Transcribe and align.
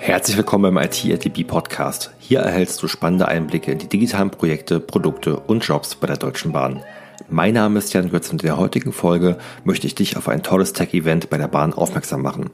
Herzlich 0.00 0.36
willkommen 0.36 0.74
beim 0.74 0.84
IT-ATB 0.84 1.44
Podcast. 1.44 2.12
Hier 2.20 2.38
erhältst 2.38 2.80
du 2.82 2.88
spannende 2.88 3.26
Einblicke 3.26 3.72
in 3.72 3.78
die 3.78 3.88
digitalen 3.88 4.30
Projekte, 4.30 4.78
Produkte 4.78 5.38
und 5.40 5.66
Jobs 5.66 5.96
bei 5.96 6.06
der 6.06 6.16
Deutschen 6.16 6.52
Bahn. 6.52 6.82
Mein 7.28 7.54
Name 7.54 7.80
ist 7.80 7.92
Jan 7.92 8.08
Götz 8.08 8.30
und 8.30 8.40
in 8.40 8.46
der 8.46 8.56
heutigen 8.56 8.92
Folge 8.92 9.38
möchte 9.64 9.88
ich 9.88 9.96
dich 9.96 10.16
auf 10.16 10.28
ein 10.28 10.44
tolles 10.44 10.72
Tech-Event 10.72 11.28
bei 11.28 11.36
der 11.36 11.48
Bahn 11.48 11.74
aufmerksam 11.74 12.22
machen. 12.22 12.50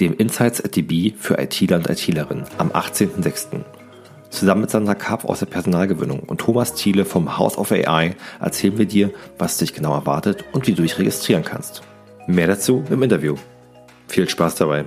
Dem 0.00 0.14
Insights 0.16 0.64
ATB 0.64 1.14
für 1.18 1.36
ITler 1.36 1.78
und 1.78 1.90
ITlerinnen 1.90 2.44
am 2.58 2.70
18.06. 2.70 3.64
Zusammen 4.30 4.62
mit 4.62 4.70
Sandra 4.70 4.94
Karp 4.94 5.24
aus 5.24 5.40
der 5.40 5.46
Personalgewinnung 5.46 6.20
und 6.20 6.40
Thomas 6.40 6.74
Thiele 6.74 7.04
vom 7.04 7.36
House 7.36 7.58
of 7.58 7.72
AI 7.72 8.14
erzählen 8.40 8.78
wir 8.78 8.86
dir, 8.86 9.10
was 9.36 9.58
dich 9.58 9.74
genau 9.74 9.94
erwartet 9.94 10.44
und 10.52 10.68
wie 10.68 10.72
du 10.72 10.82
dich 10.82 10.98
registrieren 10.98 11.44
kannst. 11.44 11.82
Mehr 12.28 12.46
dazu 12.46 12.84
im 12.88 13.02
Interview. 13.02 13.34
Viel 14.06 14.28
Spaß 14.28 14.54
dabei. 14.54 14.84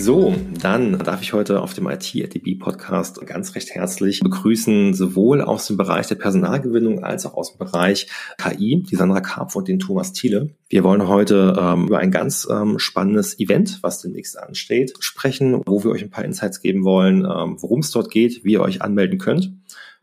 So, 0.00 0.34
dann 0.58 0.98
darf 0.98 1.20
ich 1.20 1.34
heute 1.34 1.60
auf 1.60 1.74
dem 1.74 1.86
IT-ATB 1.86 2.58
Podcast 2.58 3.20
ganz 3.26 3.54
recht 3.54 3.74
herzlich 3.74 4.20
begrüßen, 4.20 4.94
sowohl 4.94 5.42
aus 5.42 5.66
dem 5.66 5.76
Bereich 5.76 6.06
der 6.06 6.14
Personalgewinnung 6.14 7.04
als 7.04 7.26
auch 7.26 7.34
aus 7.34 7.52
dem 7.52 7.58
Bereich 7.58 8.06
KI, 8.38 8.82
die 8.82 8.96
Sandra 8.96 9.20
Karpf 9.20 9.56
und 9.56 9.68
den 9.68 9.78
Thomas 9.78 10.14
Thiele. 10.14 10.54
Wir 10.70 10.84
wollen 10.84 11.06
heute 11.06 11.54
ähm, 11.60 11.88
über 11.88 11.98
ein 11.98 12.10
ganz 12.10 12.48
ähm, 12.50 12.78
spannendes 12.78 13.38
Event, 13.38 13.80
was 13.82 14.00
demnächst 14.00 14.38
ansteht, 14.38 14.94
sprechen, 15.00 15.60
wo 15.66 15.84
wir 15.84 15.90
euch 15.90 16.02
ein 16.02 16.10
paar 16.10 16.24
Insights 16.24 16.62
geben 16.62 16.82
wollen, 16.84 17.26
ähm, 17.26 17.58
worum 17.60 17.80
es 17.80 17.90
dort 17.90 18.10
geht, 18.10 18.42
wie 18.42 18.52
ihr 18.52 18.62
euch 18.62 18.80
anmelden 18.80 19.18
könnt. 19.18 19.52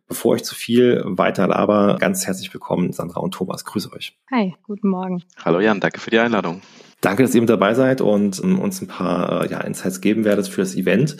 Bevor 0.08 0.36
ich 0.36 0.44
zu 0.44 0.54
viel 0.54 1.02
weiter 1.06 1.48
laber, 1.48 1.98
ganz 2.00 2.28
herzlich 2.28 2.54
willkommen, 2.54 2.94
Sandra 2.94 3.20
und 3.20 3.34
Thomas. 3.34 3.66
Grüße 3.66 3.92
euch. 3.94 4.16
Hi, 4.30 4.54
guten 4.62 4.90
Morgen. 4.90 5.24
Hallo 5.44 5.60
Jan, 5.60 5.80
danke 5.80 6.00
für 6.00 6.12
die 6.12 6.20
Einladung. 6.20 6.62
Danke, 7.02 7.24
dass 7.24 7.36
ihr 7.36 7.42
mit 7.42 7.50
dabei 7.50 7.76
seid 7.76 8.02
und 8.02 8.40
um, 8.40 8.60
uns 8.60 8.82
ein 8.82 8.88
paar 8.88 9.44
äh, 9.44 9.52
ja, 9.52 9.62
Insights 9.62 10.02
geben 10.02 10.26
werdet 10.26 10.48
für 10.48 10.62
das 10.62 10.76
Event. 10.76 11.18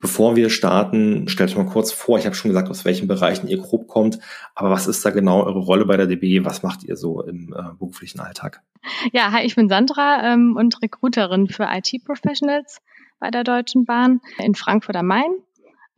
Bevor 0.00 0.34
wir 0.34 0.50
starten, 0.50 1.28
stellt 1.28 1.50
euch 1.50 1.56
mal 1.56 1.66
kurz 1.66 1.92
vor, 1.92 2.18
ich 2.18 2.24
habe 2.24 2.34
schon 2.34 2.50
gesagt, 2.50 2.70
aus 2.70 2.84
welchen 2.84 3.06
Bereichen 3.06 3.48
ihr 3.48 3.58
grob 3.58 3.86
kommt, 3.86 4.18
aber 4.54 4.70
was 4.70 4.86
ist 4.86 5.04
da 5.04 5.10
genau 5.10 5.44
eure 5.44 5.58
Rolle 5.58 5.84
bei 5.84 5.96
der 5.96 6.06
DB? 6.06 6.44
Was 6.44 6.62
macht 6.62 6.84
ihr 6.84 6.96
so 6.96 7.22
im 7.22 7.52
äh, 7.52 7.74
beruflichen 7.78 8.18
Alltag? 8.18 8.62
Ja, 9.12 9.30
hi, 9.30 9.44
ich 9.44 9.56
bin 9.56 9.68
Sandra 9.68 10.32
ähm, 10.32 10.56
und 10.56 10.80
Recruiterin 10.82 11.48
für 11.48 11.68
IT-Professionals 11.70 12.80
bei 13.18 13.30
der 13.30 13.44
Deutschen 13.44 13.84
Bahn 13.84 14.20
in 14.38 14.54
Frankfurt 14.54 14.96
am 14.96 15.06
Main 15.06 15.30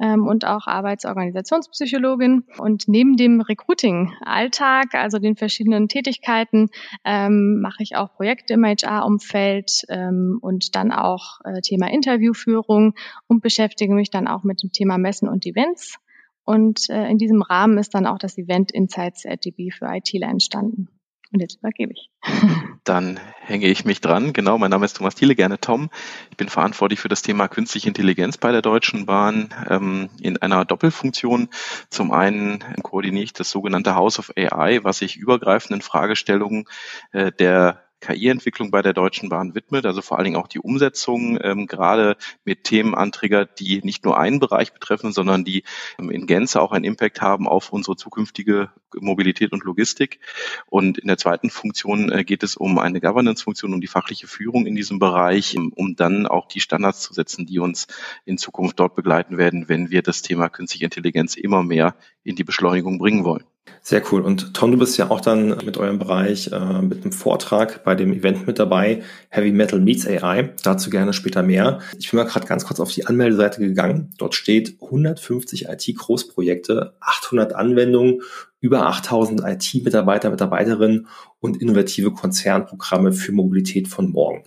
ähm, 0.03 0.27
und 0.27 0.45
auch 0.45 0.67
Arbeitsorganisationspsychologin. 0.67 2.45
Und 2.59 2.89
neben 2.89 3.17
dem 3.17 3.41
Recruiting-Alltag, 3.41 4.95
also 4.95 5.19
den 5.19 5.37
verschiedenen 5.37 5.89
Tätigkeiten, 5.89 6.71
ähm, 7.05 7.61
mache 7.63 7.85
ich 7.85 7.97
auch 7.97 8.13
Projekte 8.13 8.55
im 8.55 8.65
HR-Umfeld 8.65 9.85
ähm, 9.89 10.39
und 10.43 10.75
dann 10.75 10.91
auch 10.91 11.41
äh, 11.45 11.61
Thema 11.61 11.91
Interviewführung 11.91 12.95
und 13.29 13.43
beschäftige 13.43 13.95
mich 13.95 14.11
dann 14.11 14.27
auch 14.27 14.43
mit 14.43 14.63
dem 14.63 14.73
Thema 14.73 14.99
Messen 14.99 15.29
und 15.29 15.47
Events. 15.47 15.97
Und 16.45 16.91
äh, 16.91 17.09
in 17.09 17.19
diesem 17.19 17.41
Rahmen 17.41 17.79
ist 17.79 17.95
dann 17.95 18.07
auch 18.07 18.19
das 18.19 18.37
Event 18.37 18.73
Insights 18.73 19.25
at 19.25 19.45
DB 19.45 19.71
für 19.71 19.87
ITler 19.87 20.29
entstanden. 20.29 20.89
Und 21.33 21.41
jetzt 21.41 21.59
übergebe 21.59 21.93
ich. 21.93 22.11
Dann 22.85 23.19
hänge 23.41 23.67
ich 23.67 23.85
mich 23.85 24.01
dran. 24.01 24.33
Genau, 24.33 24.59
mein 24.59 24.71
Name 24.71 24.85
ist 24.85 24.97
Thomas 24.97 25.15
Thiele, 25.15 25.35
gerne 25.35 25.59
Tom. 25.59 25.89
Ich 26.31 26.37
bin 26.37 26.49
verantwortlich 26.49 27.01
für 27.01 27.09
das 27.09 27.23
Thema 27.23 27.49
künstliche 27.49 27.89
Intelligenz 27.89 28.37
bei 28.37 28.53
der 28.53 28.61
Deutschen 28.61 29.07
Bahn 29.07 29.55
ähm, 29.69 30.11
in 30.21 30.37
einer 30.37 30.65
Doppelfunktion. 30.67 31.49
Zum 31.89 32.13
einen 32.13 32.63
koordiniere 32.83 33.25
ich 33.25 33.33
das 33.33 33.51
sogenannte 33.51 33.95
House 33.95 34.19
of 34.19 34.33
AI, 34.37 34.85
was 34.85 34.99
sich 34.99 35.17
übergreifenden 35.17 35.81
Fragestellungen 35.81 36.67
äh, 37.13 37.33
der 37.33 37.83
KI-Entwicklung 38.03 38.71
bei 38.71 38.83
der 38.83 38.93
Deutschen 38.93 39.29
Bahn 39.29 39.55
widmet, 39.55 39.87
also 39.87 40.03
vor 40.03 40.19
allen 40.19 40.25
Dingen 40.25 40.37
auch 40.37 40.49
die 40.49 40.59
Umsetzung, 40.59 41.39
ähm, 41.41 41.67
gerade 41.67 42.17
mit 42.45 42.65
Themenanträger, 42.65 43.47
die 43.47 43.81
nicht 43.83 44.05
nur 44.05 44.19
einen 44.19 44.41
Bereich 44.41 44.75
betreffen, 44.75 45.13
sondern 45.13 45.45
die 45.45 45.63
ähm, 45.99 46.11
in 46.11 46.27
Gänze 46.27 46.61
auch 46.61 46.73
einen 46.73 46.85
Impact 46.85 47.23
haben 47.23 47.49
auf 47.49 47.73
unsere 47.73 47.97
zukünftige 47.97 48.71
Mobilität 48.95 49.53
und 49.53 49.65
Logistik. 49.65 50.21
Und 50.67 50.99
in 50.99 51.09
der 51.09 51.17
zweiten 51.17 51.49
Funktion 51.49 52.11
äh, 52.11 52.25
geht 52.25 52.43
es 52.43 52.57
um 52.57 52.79
eine 52.79 53.01
Governance-Funktion, 53.01 53.73
um 53.73 53.81
die 53.81 53.87
fachliche 53.87 54.27
Führung 54.27 54.67
in 54.67 54.75
diesem 54.75 54.99
Bereich, 54.99 55.55
ähm, 55.55 55.73
um 55.75 55.97
dann 55.97 56.27
auch 56.27 56.49
die 56.49 56.61
Standards 56.61 57.01
zu 57.01 57.15
setzen, 57.15 57.47
die 57.47 57.61
uns 57.61 57.87
in 58.25 58.37
Zukunft 58.37 58.81
dort 58.81 58.97
begleiten 58.97 59.39
werden, 59.39 59.69
wenn 59.69 59.91
wir 59.91 60.03
das 60.03 60.23
Thema 60.23 60.49
künstliche 60.49 60.85
Intelligenz 60.85 61.37
immer 61.37 61.63
mehr 61.63 61.95
in 62.25 62.37
die 62.37 62.45
Beschleunigung 62.45 62.99
bringen 62.99 63.25
wollen. 63.25 63.45
Sehr 63.85 64.03
cool. 64.13 64.23
Und 64.23 64.55
Tom, 64.55 64.71
du 64.71 64.79
bist 64.79 64.97
ja 64.97 65.11
auch 65.11 65.21
dann 65.21 65.59
mit 65.65 65.77
eurem 65.77 65.99
Bereich 65.99 66.53
äh, 66.53 66.83
mit 66.83 67.03
einem 67.03 67.13
Vortrag 67.13 67.83
bei 67.83 67.97
dem 67.97 68.13
Event 68.13 68.47
mit 68.47 68.59
dabei, 68.59 69.03
Heavy 69.29 69.51
Metal 69.51 69.81
Meets 69.81 70.07
AI. 70.07 70.55
Dazu 70.63 70.89
gerne 70.89 71.13
später 71.13 71.43
mehr. 71.43 71.81
Ich 71.99 72.11
bin 72.11 72.19
mal 72.19 72.27
gerade 72.27 72.47
ganz 72.47 72.65
kurz 72.65 72.79
auf 72.79 72.93
die 72.93 73.07
Anmeldeseite 73.07 73.61
gegangen. 73.61 74.15
Dort 74.19 74.35
steht 74.35 74.77
150 74.81 75.67
IT-Großprojekte, 75.69 76.95
800 77.01 77.55
Anwendungen, 77.55 78.23
über 78.61 78.87
8000 78.87 79.43
IT-Mitarbeiter, 79.45 80.31
Mitarbeiterinnen 80.31 81.09
und 81.41 81.61
innovative 81.61 82.13
Konzernprogramme 82.13 83.13
für 83.13 83.33
Mobilität 83.33 83.89
von 83.89 84.11
morgen. 84.11 84.45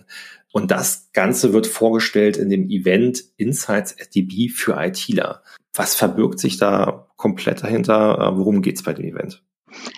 Und 0.50 0.70
das 0.70 1.10
Ganze 1.12 1.52
wird 1.52 1.66
vorgestellt 1.66 2.38
in 2.38 2.48
dem 2.48 2.70
Event 2.70 3.22
Insights 3.36 3.94
at 4.00 4.14
DB 4.14 4.48
für 4.48 4.82
ITler. 4.82 5.42
Was 5.76 5.94
verbirgt 5.94 6.38
sich 6.38 6.58
da 6.58 7.08
komplett 7.16 7.62
dahinter? 7.62 8.18
Äh, 8.18 8.36
worum 8.36 8.62
geht's 8.62 8.82
bei 8.82 8.92
dem 8.92 9.06
Event? 9.06 9.42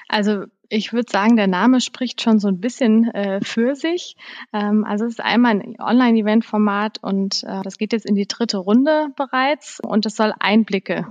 Also 0.09 0.45
ich 0.69 0.93
würde 0.93 1.11
sagen, 1.11 1.37
der 1.37 1.47
Name 1.47 1.81
spricht 1.81 2.21
schon 2.21 2.39
so 2.39 2.49
ein 2.49 2.61
bisschen 2.61 3.05
äh, 3.13 3.41
für 3.43 3.75
sich. 3.75 4.17
Ähm, 4.53 4.85
also 4.85 5.05
es 5.05 5.13
ist 5.13 5.21
einmal 5.21 5.53
ein 5.53 5.77
Online-Event-Format 5.79 6.99
und 7.03 7.45
äh, 7.45 7.63
das 7.63 7.79
geht 7.79 7.93
jetzt 7.93 8.07
in 8.07 8.15
die 8.15 8.27
dritte 8.27 8.59
Runde 8.59 9.09
bereits 9.17 9.81
und 9.81 10.05
es 10.07 10.17
soll 10.17 10.35
Einblicke 10.39 11.07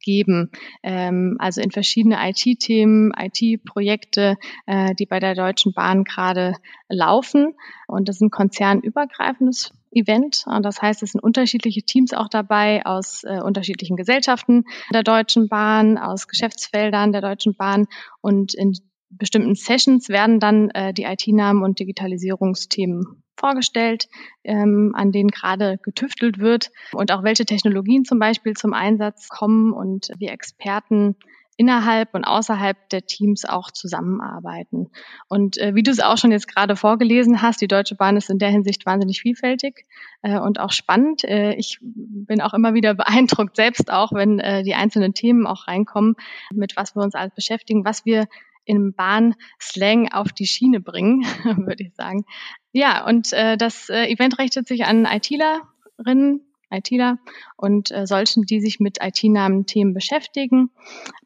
geben, 0.00 0.50
ähm, 0.82 1.36
also 1.38 1.60
in 1.60 1.70
verschiedene 1.70 2.16
IT-Themen, 2.30 3.12
IT-Projekte, 3.16 4.36
äh, 4.66 4.94
die 4.94 5.06
bei 5.06 5.20
der 5.20 5.34
Deutschen 5.34 5.72
Bahn 5.72 6.04
gerade 6.04 6.54
laufen. 6.88 7.54
Und 7.86 8.08
das 8.08 8.16
ist 8.16 8.22
ein 8.22 8.30
konzernübergreifendes 8.30 9.72
Event. 9.90 10.44
Das 10.62 10.80
heißt, 10.80 11.02
es 11.02 11.12
sind 11.12 11.20
unterschiedliche 11.22 11.82
Teams 11.82 12.12
auch 12.12 12.28
dabei 12.28 12.84
aus 12.84 13.24
äh, 13.24 13.40
unterschiedlichen 13.40 13.96
Gesellschaften 13.96 14.64
der 14.92 15.02
Deutschen 15.02 15.48
Bahn, 15.48 15.98
aus 15.98 16.28
Geschäftsfeldern 16.28 17.12
der 17.12 17.20
Deutschen 17.20 17.54
Bahn. 17.54 17.86
Und 18.20 18.54
in 18.54 18.74
bestimmten 19.10 19.54
Sessions 19.54 20.08
werden 20.08 20.40
dann 20.40 20.70
äh, 20.70 20.92
die 20.92 21.04
IT-Namen 21.04 21.62
und 21.62 21.78
Digitalisierungsthemen 21.78 23.22
vorgestellt, 23.38 24.08
ähm, 24.44 24.92
an 24.94 25.12
denen 25.12 25.30
gerade 25.30 25.78
getüftelt 25.82 26.38
wird 26.38 26.70
und 26.92 27.12
auch 27.12 27.22
welche 27.22 27.46
Technologien 27.46 28.04
zum 28.04 28.18
Beispiel 28.18 28.54
zum 28.54 28.74
Einsatz 28.74 29.28
kommen 29.28 29.72
und 29.72 30.10
wie 30.18 30.26
Experten 30.26 31.16
innerhalb 31.58 32.14
und 32.14 32.24
außerhalb 32.24 32.88
der 32.88 33.04
Teams 33.04 33.44
auch 33.44 33.72
zusammenarbeiten. 33.72 34.90
Und 35.28 35.58
äh, 35.58 35.74
wie 35.74 35.82
du 35.82 35.90
es 35.90 35.98
auch 35.98 36.16
schon 36.16 36.30
jetzt 36.30 36.46
gerade 36.46 36.76
vorgelesen 36.76 37.42
hast, 37.42 37.60
die 37.60 37.66
Deutsche 37.66 37.96
Bahn 37.96 38.16
ist 38.16 38.30
in 38.30 38.38
der 38.38 38.48
Hinsicht 38.48 38.86
wahnsinnig 38.86 39.20
vielfältig 39.20 39.84
äh, 40.22 40.38
und 40.38 40.60
auch 40.60 40.70
spannend. 40.70 41.24
Äh, 41.24 41.54
ich 41.54 41.80
bin 41.82 42.40
auch 42.40 42.54
immer 42.54 42.74
wieder 42.74 42.94
beeindruckt, 42.94 43.56
selbst 43.56 43.90
auch, 43.90 44.12
wenn 44.12 44.38
äh, 44.38 44.62
die 44.62 44.76
einzelnen 44.76 45.14
Themen 45.14 45.48
auch 45.48 45.66
reinkommen, 45.66 46.14
mit 46.54 46.76
was 46.76 46.94
wir 46.94 47.02
uns 47.02 47.16
alles 47.16 47.34
beschäftigen, 47.34 47.84
was 47.84 48.06
wir 48.06 48.28
im 48.64 48.94
Bahn-Slang 48.94 50.12
auf 50.12 50.32
die 50.32 50.46
Schiene 50.46 50.78
bringen, 50.80 51.22
würde 51.66 51.82
ich 51.82 51.94
sagen. 51.96 52.24
Ja, 52.70 53.04
und 53.04 53.32
äh, 53.32 53.56
das 53.56 53.88
äh, 53.88 54.04
Event 54.04 54.38
richtet 54.38 54.68
sich 54.68 54.84
an 54.84 55.06
ITlerinnen, 55.06 56.47
ITler 56.70 57.18
und 57.56 57.90
äh, 57.90 58.06
solchen, 58.06 58.44
die 58.44 58.60
sich 58.60 58.80
mit 58.80 58.98
IT-nahen 59.02 59.66
Themen 59.66 59.94
beschäftigen. 59.94 60.70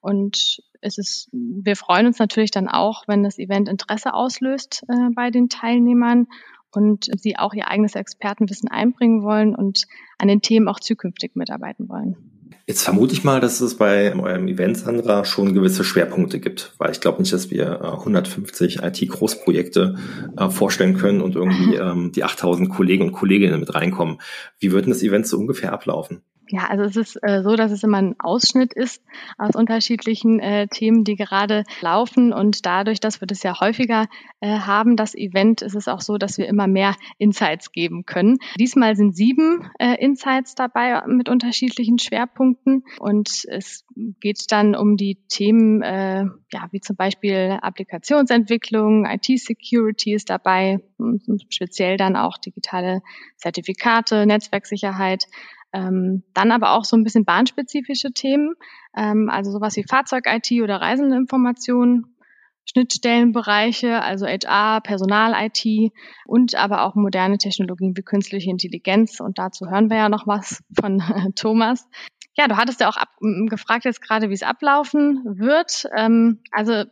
Und 0.00 0.62
es 0.81 0.99
ist, 0.99 1.28
wir 1.32 1.76
freuen 1.76 2.06
uns 2.06 2.19
natürlich 2.19 2.50
dann 2.50 2.69
auch, 2.69 3.05
wenn 3.06 3.22
das 3.22 3.38
Event 3.38 3.69
Interesse 3.69 4.14
auslöst 4.14 4.84
äh, 4.88 5.11
bei 5.14 5.31
den 5.31 5.49
Teilnehmern 5.49 6.26
und 6.72 7.11
sie 7.20 7.38
auch 7.38 7.55
ihr 7.55 7.69
eigenes 7.69 7.94
Expertenwissen 7.94 8.69
einbringen 8.69 9.22
wollen 9.22 9.55
und 9.55 9.87
an 10.19 10.28
den 10.28 10.43
Themen 10.43 10.69
auch 10.69 10.81
zukünftig 10.81 11.37
mitarbeiten 11.37 11.88
wollen. 11.88 12.42
Jetzt 12.66 12.82
vermute 12.82 13.12
ich 13.12 13.25
mal, 13.25 13.40
dass 13.40 13.60
es 13.60 13.76
bei 13.76 14.14
eurem 14.14 14.49
Event, 14.49 14.78
Sandra, 14.78 15.25
schon 15.25 15.54
gewisse 15.54 15.84
Schwerpunkte 15.84 16.40
gibt, 16.40 16.75
weil 16.78 16.90
ich 16.93 17.00
glaube 17.00 17.20
nicht, 17.20 17.32
dass 17.32 17.50
wir 17.50 17.82
150 17.82 18.82
IT-Großprojekte 18.82 19.96
äh, 20.37 20.49
vorstellen 20.50 20.96
können 20.96 21.20
und 21.20 21.34
irgendwie 21.34 21.75
ähm, 21.76 22.12
die 22.12 22.25
8000 22.25 22.70
Kollegen 22.70 23.06
und 23.06 23.12
Kolleginnen 23.12 23.60
mit 23.60 23.75
reinkommen. 23.75 24.19
Wie 24.58 24.72
wird 24.72 24.87
denn 24.87 24.93
das 24.93 25.02
Event 25.02 25.26
so 25.26 25.38
ungefähr 25.38 25.72
ablaufen? 25.72 26.22
Ja, 26.52 26.66
also 26.69 26.84
es 26.84 26.96
ist 26.96 27.16
äh, 27.22 27.43
so, 27.43 27.56
dass 27.56 27.72
es 27.72 27.82
immer 27.82 27.96
ein 27.96 28.14
Ausschnitt 28.19 28.75
ist 28.75 29.02
aus 29.38 29.56
unterschiedlichen 29.56 30.38
äh, 30.38 30.69
Themen, 30.69 31.02
die 31.02 31.16
gerade 31.16 31.64
laufen. 31.81 32.34
Und 32.34 32.66
dadurch, 32.66 33.00
dass 33.00 33.22
wir 33.22 33.26
das 33.26 33.43
ja 33.43 33.58
häufiger 33.58 34.06
äh, 34.40 34.58
haben, 34.58 34.96
das 34.96 35.14
Event, 35.14 35.62
ist 35.62 35.75
es 35.75 35.88
auch 35.88 36.02
so, 36.02 36.19
dass 36.19 36.37
wir 36.37 36.46
immer 36.46 36.66
mehr 36.66 36.94
Insights 37.16 37.72
geben 37.72 38.04
können. 38.04 38.37
Diesmal 38.60 38.96
sind 38.96 39.16
sieben 39.16 39.70
äh, 39.78 39.94
Insights 39.94 40.54
dabei 40.54 41.02
mit 41.06 41.31
unterschiedlichen 41.31 41.99
Schwerpunkten. 41.99 42.84
Und 42.98 43.46
es 43.48 43.87
geht 44.20 44.52
dann 44.52 44.75
um 44.75 44.98
die 44.98 45.16
Themen, 45.31 45.81
äh, 45.81 46.26
ja, 46.52 46.69
wie 46.70 46.81
zum 46.81 46.96
Beispiel 46.96 47.56
Applikationsentwicklung, 47.62 49.06
IT-Security 49.06 50.12
ist 50.12 50.28
dabei, 50.28 50.81
speziell 51.48 51.96
dann 51.96 52.14
auch 52.14 52.37
digitale 52.37 53.00
Zertifikate, 53.38 54.26
Netzwerksicherheit. 54.26 55.28
Ähm, 55.72 56.22
dann 56.34 56.52
aber 56.52 56.72
auch 56.72 56.84
so 56.84 56.96
ein 56.96 57.04
bisschen 57.04 57.24
bahnspezifische 57.24 58.12
Themen, 58.12 58.54
ähm, 58.96 59.30
also 59.30 59.50
sowas 59.50 59.76
wie 59.76 59.84
Fahrzeug-IT 59.84 60.62
oder 60.62 60.80
Reisendeninformationen, 60.80 62.12
Schnittstellenbereiche, 62.64 64.02
also 64.02 64.26
HR, 64.26 64.80
Personal-IT 64.82 65.92
und 66.26 66.54
aber 66.54 66.84
auch 66.84 66.94
moderne 66.94 67.38
Technologien 67.38 67.96
wie 67.96 68.02
künstliche 68.02 68.50
Intelligenz. 68.50 69.20
Und 69.20 69.38
dazu 69.38 69.69
hören 69.69 69.90
wir 69.90 69.96
ja 69.96 70.08
noch 70.08 70.26
was 70.26 70.62
von 70.78 71.02
Thomas. 71.36 71.88
Ja, 72.34 72.48
du 72.48 72.56
hattest 72.56 72.80
ja 72.80 72.88
auch 72.88 72.96
ab, 72.96 73.08
gefragt 73.20 73.84
jetzt 73.84 74.00
gerade, 74.00 74.30
wie 74.30 74.34
es 74.34 74.42
ablaufen 74.42 75.22
wird. 75.24 75.86
Ähm, 75.96 76.40
also 76.50 76.84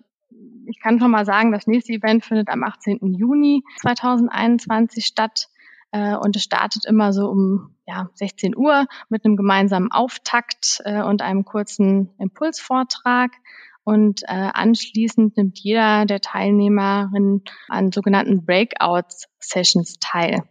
ich 0.66 0.80
kann 0.80 1.00
schon 1.00 1.10
mal 1.10 1.24
sagen, 1.24 1.52
das 1.52 1.66
nächste 1.66 1.92
Event 1.92 2.24
findet 2.24 2.48
am 2.48 2.62
18. 2.62 3.14
Juni 3.14 3.62
2021 3.80 5.06
statt. 5.06 5.48
Äh, 5.92 6.16
und 6.16 6.36
es 6.36 6.42
startet 6.42 6.84
immer 6.84 7.12
so 7.12 7.28
um 7.28 7.74
ja, 7.90 8.08
16 8.14 8.56
Uhr 8.56 8.86
mit 9.08 9.24
einem 9.24 9.36
gemeinsamen 9.36 9.90
Auftakt 9.90 10.80
äh, 10.84 11.02
und 11.02 11.22
einem 11.22 11.44
kurzen 11.44 12.10
Impulsvortrag. 12.18 13.32
Und 13.82 14.22
äh, 14.24 14.50
anschließend 14.52 15.36
nimmt 15.36 15.58
jeder 15.58 16.04
der 16.06 16.20
Teilnehmerinnen 16.20 17.42
an 17.68 17.90
sogenannten 17.90 18.44
Breakout-Sessions 18.44 19.98
teil. 19.98 20.44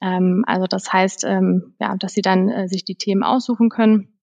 Ähm, 0.00 0.44
also 0.46 0.66
das 0.66 0.90
heißt, 0.92 1.24
ähm, 1.24 1.74
ja, 1.80 1.96
dass 1.96 2.14
sie 2.14 2.22
dann 2.22 2.48
äh, 2.48 2.68
sich 2.68 2.84
die 2.84 2.94
Themen 2.94 3.22
aussuchen 3.22 3.68
können 3.68 4.17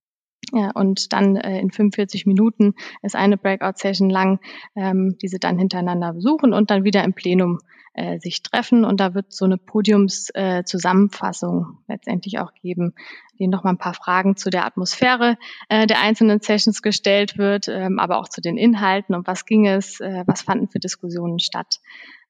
ja, 0.52 0.72
und 0.72 1.14
dann 1.14 1.36
äh, 1.36 1.60
in 1.60 1.72
45 1.72 2.26
Minuten 2.26 2.74
ist 3.02 3.16
eine 3.16 3.38
Breakout-Session 3.38 4.10
lang, 4.10 4.40
ähm, 4.76 5.18
diese 5.22 5.40
dann 5.40 5.58
hintereinander 5.58 6.14
besuchen 6.14 6.54
und 6.54 6.72
dann 6.72 6.84
wieder 6.84 7.04
im 7.04 7.14
Plenum 7.14 7.60
äh, 7.96 8.20
sich 8.20 8.44
treffen. 8.44 8.86
Und 8.86 9.00
da 9.00 9.14
wird 9.14 9.32
so 9.34 9.46
eine 9.46 9.58
Podiumszusammenfassung 9.58 11.78
äh, 11.88 11.94
letztendlich 11.94 12.40
auch 12.40 12.54
geben, 12.54 12.94
denen 13.40 13.52
nochmal 13.52 13.74
ein 13.74 13.80
paar 13.80 13.94
Fragen 13.94 14.36
zu 14.36 14.50
der 14.50 14.66
Atmosphäre 14.66 15.38
äh, 15.70 15.88
der 15.88 16.02
einzelnen 16.02 16.42
Sessions 16.42 16.82
gestellt 16.82 17.38
wird, 17.38 17.70
ähm, 17.70 18.00
aber 18.00 18.18
auch 18.18 18.28
zu 18.30 18.42
den 18.42 18.58
Inhalten 18.58 19.16
und 19.16 19.28
was 19.28 19.46
ging 19.46 19.66
es, 19.66 20.02
äh, 20.02 20.26
was 20.28 20.42
fanden 20.42 20.68
für 20.68 20.80
Diskussionen 20.80 21.40
statt. 21.40 21.80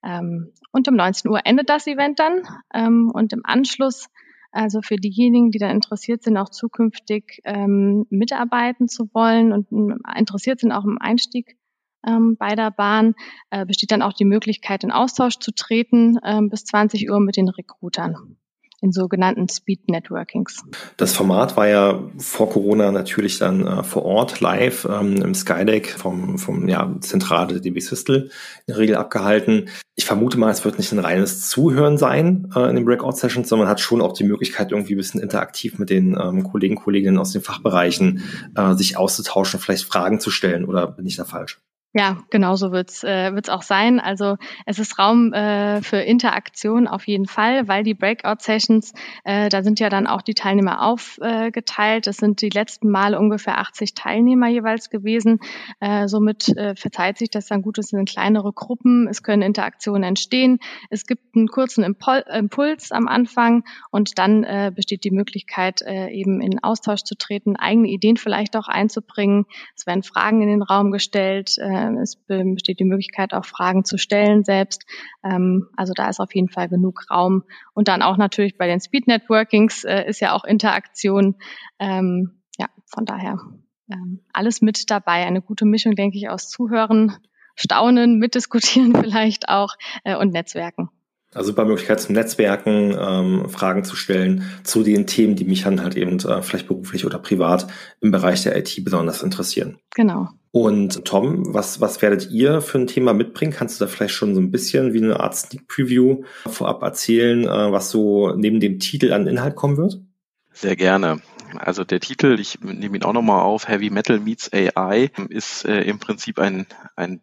Ähm, 0.03 0.51
und 0.71 0.87
um 0.87 0.95
19 0.95 1.31
Uhr 1.31 1.39
endet 1.45 1.67
das 1.69 1.87
Event 1.87 2.19
dann 2.19 2.43
ähm, 2.73 3.09
und 3.11 3.33
im 3.33 3.41
Anschluss 3.43 4.09
also 4.55 4.81
für 4.81 4.95
diejenigen, 4.95 5.51
die 5.51 5.59
dann 5.59 5.71
interessiert 5.71 6.23
sind, 6.23 6.37
auch 6.37 6.49
zukünftig 6.49 7.41
ähm, 7.43 8.05
mitarbeiten 8.09 8.87
zu 8.87 9.09
wollen 9.13 9.51
und 9.51 9.71
äh, 9.71 10.19
interessiert 10.19 10.59
sind 10.59 10.71
auch 10.71 10.85
im 10.85 10.97
Einstieg 10.99 11.57
ähm, 12.07 12.37
bei 12.37 12.55
der 12.55 12.71
Bahn, 12.71 13.15
äh, 13.49 13.65
besteht 13.65 13.91
dann 13.91 14.01
auch 14.01 14.13
die 14.13 14.25
Möglichkeit, 14.25 14.83
in 14.83 14.91
Austausch 14.91 15.39
zu 15.39 15.51
treten 15.51 16.17
äh, 16.23 16.41
bis 16.41 16.65
20 16.65 17.09
Uhr 17.09 17.19
mit 17.19 17.37
den 17.37 17.49
Recruitern 17.49 18.37
in 18.85 18.91
sogenannten 18.91 19.49
Speed 19.49 19.89
Networkings. 19.89 20.63
Das 20.95 21.13
Format 21.13 21.57
war 21.57 21.67
ja 21.67 21.99
vor 22.19 22.51
Corona 22.51 22.91
natürlich 22.91 23.39
dann 23.39 23.65
äh, 23.65 23.83
vor 23.83 24.05
Ort 24.05 24.41
live 24.41 24.85
ähm, 24.85 25.15
im 25.23 25.33
Skydeck 25.33 25.89
vom, 25.89 26.37
vom 26.37 26.67
ja, 26.67 26.95
Zentrale 27.01 27.59
DB 27.59 27.79
Systel 27.79 28.29
in 28.67 28.73
der 28.73 28.77
Regel 28.77 28.95
abgehalten. 28.95 29.69
Ich 29.95 30.05
vermute 30.05 30.37
mal, 30.37 30.51
es 30.51 30.63
wird 30.63 30.77
nicht 30.77 30.91
ein 30.91 30.99
reines 30.99 31.49
Zuhören 31.49 31.97
sein 31.97 32.51
äh, 32.55 32.69
in 32.69 32.75
den 32.75 32.85
Breakout-Sessions, 32.85 33.49
sondern 33.49 33.65
man 33.65 33.71
hat 33.71 33.79
schon 33.79 34.01
auch 34.01 34.13
die 34.13 34.23
Möglichkeit, 34.23 34.71
irgendwie 34.71 34.93
ein 34.93 34.97
bisschen 34.97 35.21
interaktiv 35.21 35.79
mit 35.79 35.89
den 35.89 36.15
ähm, 36.21 36.43
Kollegen, 36.43 36.75
Kolleginnen 36.75 37.17
aus 37.17 37.31
den 37.31 37.41
Fachbereichen 37.41 38.21
äh, 38.55 38.75
sich 38.75 38.97
auszutauschen, 38.97 39.59
vielleicht 39.59 39.85
Fragen 39.85 40.19
zu 40.19 40.29
stellen 40.29 40.65
oder 40.65 40.87
bin 40.87 41.07
ich 41.07 41.15
da 41.15 41.25
falsch? 41.25 41.59
Ja, 41.97 42.17
genau 42.29 42.57
so 42.57 42.73
wird's 42.73 43.05
äh, 43.05 43.33
wird's 43.33 43.47
auch 43.47 43.61
sein. 43.61 44.01
Also 44.01 44.35
es 44.65 44.79
ist 44.79 44.99
Raum 44.99 45.31
äh, 45.31 45.81
für 45.81 45.95
Interaktion 45.95 46.89
auf 46.89 47.07
jeden 47.07 47.25
Fall, 47.25 47.69
weil 47.69 47.85
die 47.85 47.93
Breakout-Sessions, 47.93 48.91
äh, 49.23 49.47
da 49.47 49.63
sind 49.63 49.79
ja 49.79 49.87
dann 49.87 50.05
auch 50.05 50.21
die 50.21 50.33
Teilnehmer 50.33 50.85
aufgeteilt. 50.85 52.07
Es 52.07 52.17
sind 52.17 52.41
die 52.41 52.49
letzten 52.49 52.89
Male 52.89 53.17
ungefähr 53.17 53.59
80 53.59 53.93
Teilnehmer 53.93 54.49
jeweils 54.49 54.89
gewesen. 54.89 55.39
Äh, 55.79 56.09
somit 56.09 56.49
äh, 56.57 56.75
verzeiht 56.75 57.17
sich 57.17 57.29
das 57.29 57.45
dann 57.45 57.61
gut. 57.61 57.77
Es 57.77 57.87
sind 57.87 58.09
kleinere 58.09 58.51
Gruppen, 58.51 59.07
es 59.07 59.23
können 59.23 59.41
Interaktionen 59.41 60.03
entstehen. 60.03 60.59
Es 60.89 61.05
gibt 61.05 61.33
einen 61.33 61.47
kurzen 61.47 61.85
Impul 61.85 62.25
Impuls 62.29 62.91
am 62.91 63.07
Anfang 63.07 63.63
und 63.89 64.19
dann 64.19 64.43
äh, 64.43 64.69
besteht 64.75 65.05
die 65.05 65.11
Möglichkeit, 65.11 65.81
äh, 65.81 66.09
eben 66.09 66.41
in 66.41 66.61
Austausch 66.61 67.03
zu 67.03 67.15
treten, 67.15 67.55
eigene 67.55 67.87
Ideen 67.87 68.17
vielleicht 68.17 68.57
auch 68.57 68.67
einzubringen. 68.67 69.45
Es 69.77 69.87
werden 69.87 70.03
Fragen 70.03 70.41
in 70.41 70.49
den 70.49 70.61
Raum 70.61 70.91
gestellt. 70.91 71.57
Äh, 71.85 71.89
ähm, 71.89 71.97
es 71.97 72.15
besteht 72.55 72.79
die 72.79 72.85
Möglichkeit, 72.85 73.33
auch 73.33 73.45
Fragen 73.45 73.85
zu 73.85 73.97
stellen 73.97 74.43
selbst. 74.43 74.85
Ähm, 75.23 75.67
also 75.75 75.93
da 75.93 76.09
ist 76.09 76.19
auf 76.19 76.33
jeden 76.33 76.49
Fall 76.49 76.69
genug 76.69 77.09
Raum. 77.09 77.43
Und 77.73 77.87
dann 77.87 78.01
auch 78.01 78.17
natürlich 78.17 78.57
bei 78.57 78.67
den 78.67 78.79
Speed 78.79 79.07
Networkings 79.07 79.83
äh, 79.83 80.03
ist 80.07 80.21
ja 80.21 80.33
auch 80.33 80.43
Interaktion. 80.43 81.35
Ähm, 81.79 82.41
ja, 82.57 82.67
von 82.85 83.05
daher 83.05 83.37
alles 84.33 84.61
mit 84.61 84.89
dabei. 84.89 85.25
Eine 85.25 85.43
gute 85.43 85.65
Mischung, 85.65 85.93
denke 85.95 86.17
ich, 86.17 86.27
aus 86.27 86.49
Zuhören, 86.49 87.17
Staunen, 87.55 88.17
mitdiskutieren 88.17 88.95
vielleicht 89.01 89.49
auch 89.49 89.75
äh, 90.03 90.15
und 90.15 90.33
Netzwerken. 90.33 90.89
Also 91.35 91.49
super 91.49 91.65
Möglichkeit 91.65 91.99
zum 91.99 92.15
Netzwerken, 92.15 92.95
ähm, 92.97 93.49
Fragen 93.49 93.83
zu 93.83 93.97
stellen 93.97 94.49
zu 94.63 94.83
den 94.83 95.05
Themen, 95.05 95.35
die 95.35 95.43
mich 95.43 95.63
dann 95.63 95.83
halt 95.83 95.97
eben 95.97 96.17
äh, 96.19 96.41
vielleicht 96.41 96.67
beruflich 96.67 97.05
oder 97.05 97.19
privat 97.19 97.67
im 97.99 98.11
Bereich 98.11 98.43
der 98.43 98.57
IT 98.57 98.83
besonders 98.85 99.21
interessieren. 99.21 99.77
Genau. 99.93 100.29
Und 100.51 101.03
Tom, 101.03 101.53
was, 101.53 101.81
was 101.81 102.01
werdet 102.01 102.31
ihr 102.31 102.61
für 102.61 102.77
ein 102.77 102.87
Thema 102.87 103.13
mitbringen? 103.13 103.51
Kannst 103.51 103.79
du 103.79 103.83
da 103.83 103.91
vielleicht 103.91 104.13
schon 104.13 104.33
so 104.33 104.39
ein 104.39 104.51
bisschen 104.51 104.93
wie 104.93 105.03
eine 105.03 105.19
Art 105.19 105.35
Sneak 105.35 105.67
Preview 105.67 106.23
vorab 106.47 106.81
erzählen, 106.81 107.43
äh, 107.43 107.71
was 107.71 107.91
so 107.91 108.33
neben 108.37 108.61
dem 108.61 108.79
Titel 108.79 109.11
an 109.11 109.27
Inhalt 109.27 109.57
kommen 109.57 109.75
wird? 109.75 109.99
Sehr 110.53 110.77
gerne. 110.77 111.19
Also 111.57 111.83
der 111.83 111.99
Titel, 111.99 112.39
ich 112.39 112.61
nehme 112.61 112.95
ihn 112.95 113.03
auch 113.03 113.11
nochmal 113.11 113.41
auf, 113.41 113.67
Heavy 113.67 113.89
Metal 113.89 114.21
Meets 114.21 114.53
AI, 114.53 115.11
ist 115.27 115.65
äh, 115.65 115.81
im 115.81 115.99
Prinzip 115.99 116.39
ein, 116.39 116.65
ein 116.95 117.19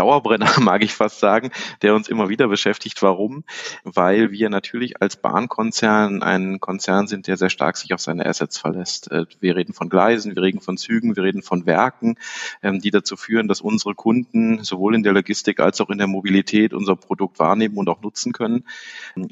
Dauerbrenner, 0.00 0.48
mag 0.60 0.82
ich 0.82 0.94
fast 0.94 1.20
sagen, 1.20 1.50
der 1.82 1.94
uns 1.94 2.08
immer 2.08 2.30
wieder 2.30 2.48
beschäftigt. 2.48 3.02
Warum? 3.02 3.44
Weil 3.84 4.30
wir 4.30 4.48
natürlich 4.48 5.02
als 5.02 5.16
Bahnkonzern 5.16 6.22
ein 6.22 6.58
Konzern 6.58 7.06
sind, 7.06 7.26
der 7.26 7.36
sehr 7.36 7.50
stark 7.50 7.76
sich 7.76 7.92
auf 7.92 8.00
seine 8.00 8.24
Assets 8.24 8.56
verlässt. 8.56 9.10
Äh, 9.10 9.26
wir 9.40 9.56
reden 9.56 9.74
von 9.74 9.90
Gleisen, 9.90 10.34
wir 10.34 10.42
reden 10.42 10.62
von 10.62 10.78
Zügen, 10.78 11.16
wir 11.16 11.22
reden 11.22 11.42
von 11.42 11.66
Werken, 11.66 12.16
ähm, 12.62 12.80
die 12.80 12.90
dazu 12.90 13.18
führen, 13.18 13.46
dass 13.46 13.60
unsere 13.60 13.94
Kunden 13.94 14.64
sowohl 14.64 14.94
in 14.94 15.02
der 15.02 15.12
Logistik 15.12 15.60
als 15.60 15.82
auch 15.82 15.90
in 15.90 15.98
der 15.98 16.06
Mobilität 16.06 16.72
unser 16.72 16.96
Produkt 16.96 17.38
wahrnehmen 17.38 17.76
und 17.76 17.90
auch 17.90 18.00
nutzen 18.00 18.32
können. 18.32 18.64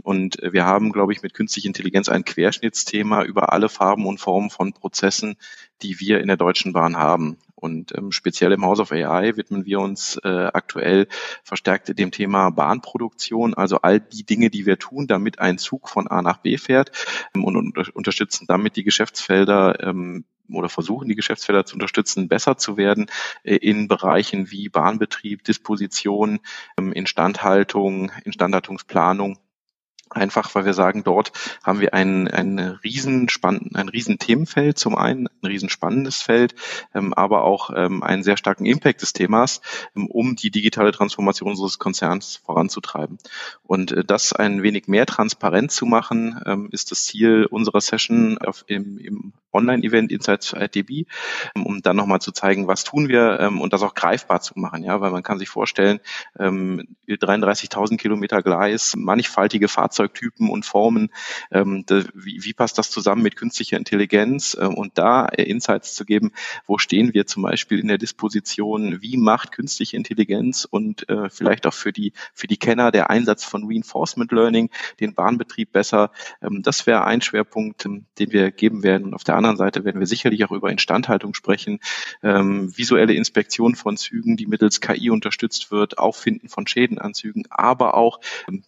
Und 0.02 0.36
wir 0.42 0.66
haben, 0.66 0.92
glaube 0.92 1.14
ich, 1.14 1.22
mit 1.22 1.32
künstlicher 1.32 1.68
Intelligenz 1.68 2.10
ein 2.10 2.26
Querschnittsthema 2.26 3.22
über 3.22 3.54
alle 3.54 3.70
Farben 3.70 4.04
und 4.04 4.20
Formen 4.20 4.50
von 4.50 4.74
Prozessen, 4.74 5.36
die 5.80 5.98
wir 5.98 6.20
in 6.20 6.26
der 6.26 6.36
Deutschen 6.36 6.74
Bahn 6.74 6.98
haben. 6.98 7.38
Und 7.58 7.96
ähm, 7.96 8.12
speziell 8.12 8.52
im 8.52 8.64
House 8.64 8.80
of 8.80 8.92
AI 8.92 9.36
widmen 9.36 9.64
wir 9.66 9.80
uns 9.80 10.16
äh, 10.22 10.28
aktuell 10.28 11.08
verstärkt 11.42 11.98
dem 11.98 12.10
Thema 12.10 12.50
Bahnproduktion, 12.50 13.54
also 13.54 13.78
all 13.78 14.00
die 14.00 14.24
Dinge, 14.24 14.48
die 14.48 14.64
wir 14.64 14.78
tun, 14.78 15.06
damit 15.06 15.40
ein 15.40 15.58
Zug 15.58 15.88
von 15.88 16.06
A 16.06 16.22
nach 16.22 16.38
B 16.38 16.56
fährt 16.56 16.92
ähm, 17.34 17.44
und 17.44 17.56
unter 17.56 18.08
unterstützen 18.08 18.46
damit 18.48 18.76
die 18.76 18.84
Geschäftsfelder 18.84 19.82
ähm, 19.82 20.24
oder 20.50 20.68
versuchen 20.68 21.08
die 21.08 21.14
Geschäftsfelder 21.14 21.66
zu 21.66 21.74
unterstützen, 21.74 22.28
besser 22.28 22.56
zu 22.56 22.76
werden 22.76 23.06
äh, 23.42 23.56
in 23.56 23.88
Bereichen 23.88 24.50
wie 24.50 24.68
Bahnbetrieb, 24.68 25.44
Disposition, 25.44 26.40
ähm, 26.78 26.92
Instandhaltung, 26.92 28.12
Instandhaltungsplanung 28.24 29.38
Einfach, 30.10 30.54
weil 30.54 30.64
wir 30.64 30.74
sagen, 30.74 31.04
dort 31.04 31.32
haben 31.62 31.80
wir 31.80 31.94
ein, 31.94 32.28
ein 32.28 32.58
riesen 32.58 33.28
ein 33.42 33.88
riesen 33.88 34.18
Themenfeld 34.18 34.78
zum 34.78 34.96
einen, 34.96 35.26
ein 35.26 35.46
riesen 35.46 35.68
spannendes 35.68 36.22
Feld, 36.22 36.54
ähm, 36.94 37.14
aber 37.14 37.44
auch 37.44 37.70
ähm, 37.74 38.02
einen 38.02 38.22
sehr 38.22 38.36
starken 38.36 38.66
Impact 38.66 39.02
des 39.02 39.12
Themas, 39.12 39.60
ähm, 39.96 40.06
um 40.06 40.36
die 40.36 40.50
digitale 40.50 40.92
Transformation 40.92 41.50
unseres 41.50 41.78
Konzerns 41.78 42.36
voranzutreiben. 42.44 43.18
Und 43.62 43.92
äh, 43.92 44.04
das 44.04 44.32
ein 44.32 44.62
wenig 44.62 44.88
mehr 44.88 45.06
transparent 45.06 45.70
zu 45.72 45.86
machen, 45.86 46.40
ähm, 46.46 46.68
ist 46.72 46.90
das 46.90 47.04
Ziel 47.04 47.46
unserer 47.46 47.80
Session 47.80 48.38
auf, 48.38 48.64
im, 48.66 48.98
im 48.98 49.32
Online-Event 49.52 50.12
Insights 50.12 50.52
ITB, 50.52 51.06
ähm, 51.54 51.66
um 51.66 51.82
dann 51.82 51.96
nochmal 51.96 52.20
zu 52.20 52.32
zeigen, 52.32 52.66
was 52.66 52.84
tun 52.84 53.08
wir 53.08 53.40
ähm, 53.40 53.60
und 53.60 53.72
das 53.72 53.82
auch 53.82 53.94
greifbar 53.94 54.40
zu 54.40 54.58
machen, 54.58 54.82
ja, 54.84 55.00
weil 55.00 55.10
man 55.10 55.22
kann 55.22 55.38
sich 55.38 55.48
vorstellen, 55.48 56.00
33.000 56.38 57.96
Kilometer 57.96 58.42
Gleis, 58.42 58.94
mannigfaltige 58.96 59.68
Fahrzeuge, 59.68 59.97
Fahrzeugtypen 59.98 60.48
und 60.48 60.64
Formen. 60.64 61.10
Ähm, 61.50 61.84
wie, 62.14 62.44
wie 62.44 62.52
passt 62.52 62.78
das 62.78 62.90
zusammen 62.90 63.22
mit 63.22 63.36
künstlicher 63.36 63.76
Intelligenz? 63.76 64.56
Ähm, 64.60 64.74
und 64.74 64.96
da 64.96 65.26
Insights 65.26 65.94
zu 65.94 66.04
geben, 66.04 66.32
wo 66.66 66.78
stehen 66.78 67.14
wir 67.14 67.26
zum 67.26 67.42
Beispiel 67.42 67.80
in 67.80 67.88
der 67.88 67.98
Disposition, 67.98 69.02
wie 69.02 69.16
macht 69.16 69.52
künstliche 69.52 69.96
Intelligenz 69.96 70.64
und 70.64 71.08
äh, 71.08 71.28
vielleicht 71.30 71.66
auch 71.66 71.74
für 71.74 71.92
die, 71.92 72.12
für 72.32 72.46
die 72.46 72.56
Kenner 72.56 72.90
der 72.92 73.10
Einsatz 73.10 73.44
von 73.44 73.66
Reinforcement 73.66 74.30
Learning 74.30 74.70
den 75.00 75.14
Bahnbetrieb 75.14 75.72
besser. 75.72 76.12
Ähm, 76.42 76.62
das 76.62 76.86
wäre 76.86 77.04
ein 77.04 77.20
Schwerpunkt, 77.20 77.84
ähm, 77.86 78.06
den 78.18 78.32
wir 78.32 78.50
geben 78.52 78.82
werden. 78.82 79.08
Und 79.08 79.14
auf 79.14 79.24
der 79.24 79.36
anderen 79.36 79.56
Seite 79.56 79.84
werden 79.84 80.00
wir 80.00 80.06
sicherlich 80.06 80.44
auch 80.44 80.52
über 80.52 80.70
Instandhaltung 80.70 81.34
sprechen, 81.34 81.80
ähm, 82.22 82.76
visuelle 82.76 83.14
Inspektion 83.14 83.74
von 83.74 83.96
Zügen, 83.96 84.36
die 84.36 84.46
mittels 84.46 84.80
KI 84.80 85.10
unterstützt 85.10 85.70
wird, 85.72 85.98
Auffinden 85.98 86.48
von 86.48 86.66
Schäden 86.66 86.98
an 86.98 87.14
Zügen, 87.14 87.44
aber 87.50 87.94
auch 87.94 88.20
ähm, 88.48 88.62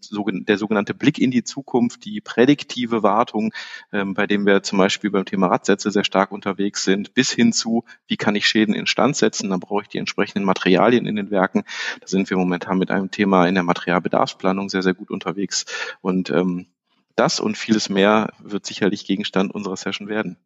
der 0.46 0.58
sogenannte 0.58 0.94
Blick 0.94 1.19
in 1.20 1.30
die 1.30 1.44
Zukunft, 1.44 2.04
die 2.04 2.20
prädiktive 2.20 3.02
Wartung, 3.02 3.52
ähm, 3.92 4.14
bei 4.14 4.26
dem 4.26 4.46
wir 4.46 4.62
zum 4.62 4.78
Beispiel 4.78 5.10
beim 5.10 5.24
Thema 5.24 5.48
Radsätze 5.48 5.90
sehr 5.90 6.04
stark 6.04 6.32
unterwegs 6.32 6.84
sind, 6.84 7.14
bis 7.14 7.30
hin 7.30 7.52
zu, 7.52 7.84
wie 8.06 8.16
kann 8.16 8.36
ich 8.36 8.46
Schäden 8.46 8.74
instand 8.74 9.16
setzen, 9.16 9.50
dann 9.50 9.60
brauche 9.60 9.82
ich 9.82 9.88
die 9.88 9.98
entsprechenden 9.98 10.44
Materialien 10.44 11.06
in 11.06 11.16
den 11.16 11.30
Werken. 11.30 11.64
Da 12.00 12.06
sind 12.06 12.30
wir 12.30 12.36
momentan 12.36 12.78
mit 12.78 12.90
einem 12.90 13.10
Thema 13.10 13.46
in 13.46 13.54
der 13.54 13.64
Materialbedarfsplanung 13.64 14.68
sehr, 14.68 14.82
sehr 14.82 14.94
gut 14.94 15.10
unterwegs. 15.10 15.66
Und 16.00 16.30
ähm, 16.30 16.66
das 17.16 17.40
und 17.40 17.58
vieles 17.58 17.88
mehr 17.88 18.32
wird 18.42 18.64
sicherlich 18.66 19.04
Gegenstand 19.04 19.54
unserer 19.54 19.76
Session 19.76 20.08
werden. 20.08 20.36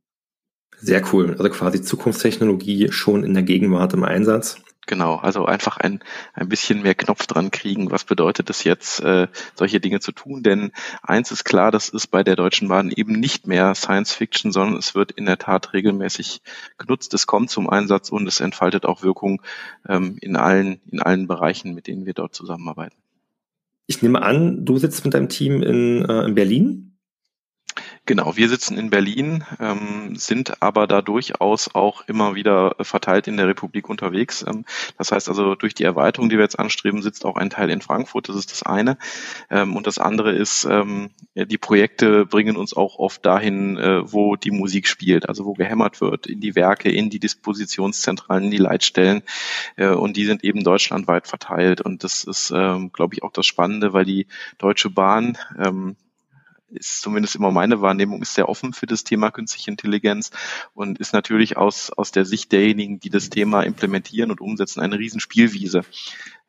Sehr 0.80 1.02
cool. 1.12 1.36
Also 1.38 1.48
quasi 1.50 1.82
Zukunftstechnologie 1.82 2.90
schon 2.90 3.24
in 3.24 3.34
der 3.34 3.42
Gegenwart 3.42 3.94
im 3.94 4.04
Einsatz. 4.04 4.60
Genau, 4.86 5.16
also 5.16 5.46
einfach 5.46 5.78
ein, 5.78 6.00
ein 6.34 6.48
bisschen 6.48 6.82
mehr 6.82 6.94
Knopf 6.94 7.26
dran 7.26 7.50
kriegen. 7.50 7.90
Was 7.90 8.04
bedeutet 8.04 8.50
es 8.50 8.64
jetzt, 8.64 9.00
äh, 9.00 9.28
solche 9.54 9.80
Dinge 9.80 10.00
zu 10.00 10.12
tun? 10.12 10.42
Denn 10.42 10.72
eins 11.02 11.30
ist 11.30 11.44
klar, 11.44 11.70
das 11.70 11.88
ist 11.88 12.08
bei 12.08 12.22
der 12.22 12.36
Deutschen 12.36 12.68
Bahn 12.68 12.90
eben 12.90 13.12
nicht 13.12 13.46
mehr 13.46 13.74
Science 13.74 14.12
Fiction, 14.12 14.52
sondern 14.52 14.78
es 14.78 14.94
wird 14.94 15.12
in 15.12 15.24
der 15.24 15.38
Tat 15.38 15.72
regelmäßig 15.72 16.42
genutzt. 16.76 17.14
Es 17.14 17.26
kommt 17.26 17.50
zum 17.50 17.70
Einsatz 17.70 18.10
und 18.10 18.26
es 18.26 18.40
entfaltet 18.40 18.84
auch 18.84 19.02
Wirkung 19.02 19.40
ähm, 19.88 20.18
in 20.20 20.36
allen, 20.36 20.80
in 20.90 21.00
allen 21.00 21.26
Bereichen, 21.26 21.74
mit 21.74 21.86
denen 21.86 22.04
wir 22.04 22.14
dort 22.14 22.34
zusammenarbeiten. 22.34 22.96
Ich 23.86 24.02
nehme 24.02 24.22
an, 24.22 24.64
du 24.64 24.78
sitzt 24.78 25.04
mit 25.04 25.14
deinem 25.14 25.28
Team 25.28 25.62
in, 25.62 26.04
äh, 26.04 26.24
in 26.24 26.34
Berlin. 26.34 26.93
Genau, 28.06 28.36
wir 28.36 28.50
sitzen 28.50 28.76
in 28.76 28.90
Berlin, 28.90 29.44
ähm, 29.58 30.14
sind 30.14 30.62
aber 30.62 30.86
da 30.86 31.00
durchaus 31.00 31.74
auch 31.74 32.06
immer 32.06 32.34
wieder 32.34 32.76
verteilt 32.82 33.28
in 33.28 33.38
der 33.38 33.48
Republik 33.48 33.88
unterwegs. 33.88 34.44
Ähm, 34.46 34.66
das 34.98 35.10
heißt 35.10 35.30
also, 35.30 35.54
durch 35.54 35.72
die 35.72 35.84
Erweiterung, 35.84 36.28
die 36.28 36.36
wir 36.36 36.42
jetzt 36.42 36.58
anstreben, 36.58 37.00
sitzt 37.00 37.24
auch 37.24 37.36
ein 37.36 37.48
Teil 37.48 37.70
in 37.70 37.80
Frankfurt. 37.80 38.28
Das 38.28 38.36
ist 38.36 38.52
das 38.52 38.62
eine. 38.62 38.98
Ähm, 39.50 39.74
und 39.74 39.86
das 39.86 39.96
andere 39.96 40.32
ist, 40.32 40.66
ähm, 40.70 41.12
die 41.34 41.56
Projekte 41.56 42.26
bringen 42.26 42.58
uns 42.58 42.76
auch 42.76 42.98
oft 42.98 43.24
dahin, 43.24 43.78
äh, 43.78 44.12
wo 44.12 44.36
die 44.36 44.50
Musik 44.50 44.86
spielt, 44.86 45.26
also 45.26 45.46
wo 45.46 45.54
gehämmert 45.54 46.02
wird, 46.02 46.26
in 46.26 46.40
die 46.40 46.54
Werke, 46.54 46.90
in 46.90 47.08
die 47.08 47.20
Dispositionszentralen, 47.20 48.44
in 48.44 48.50
die 48.50 48.58
Leitstellen. 48.58 49.22
Äh, 49.76 49.88
und 49.88 50.18
die 50.18 50.26
sind 50.26 50.44
eben 50.44 50.62
deutschlandweit 50.62 51.26
verteilt. 51.26 51.80
Und 51.80 52.04
das 52.04 52.24
ist, 52.24 52.52
ähm, 52.54 52.92
glaube 52.92 53.14
ich, 53.14 53.22
auch 53.22 53.32
das 53.32 53.46
Spannende, 53.46 53.94
weil 53.94 54.04
die 54.04 54.26
Deutsche 54.58 54.90
Bahn 54.90 55.38
ähm, 55.58 55.96
ist 56.68 57.00
zumindest 57.00 57.36
immer 57.36 57.50
meine 57.50 57.80
Wahrnehmung, 57.80 58.22
ist 58.22 58.34
sehr 58.34 58.48
offen 58.48 58.72
für 58.72 58.86
das 58.86 59.04
Thema 59.04 59.30
künstliche 59.30 59.70
Intelligenz 59.70 60.30
und 60.72 60.98
ist 60.98 61.12
natürlich 61.12 61.56
aus, 61.56 61.90
aus 61.90 62.10
der 62.10 62.24
Sicht 62.24 62.52
derjenigen, 62.52 63.00
die 63.00 63.10
das 63.10 63.30
Thema 63.30 63.62
implementieren 63.62 64.30
und 64.30 64.40
umsetzen, 64.40 64.80
eine 64.80 64.98
Riesenspielwiese. 64.98 65.82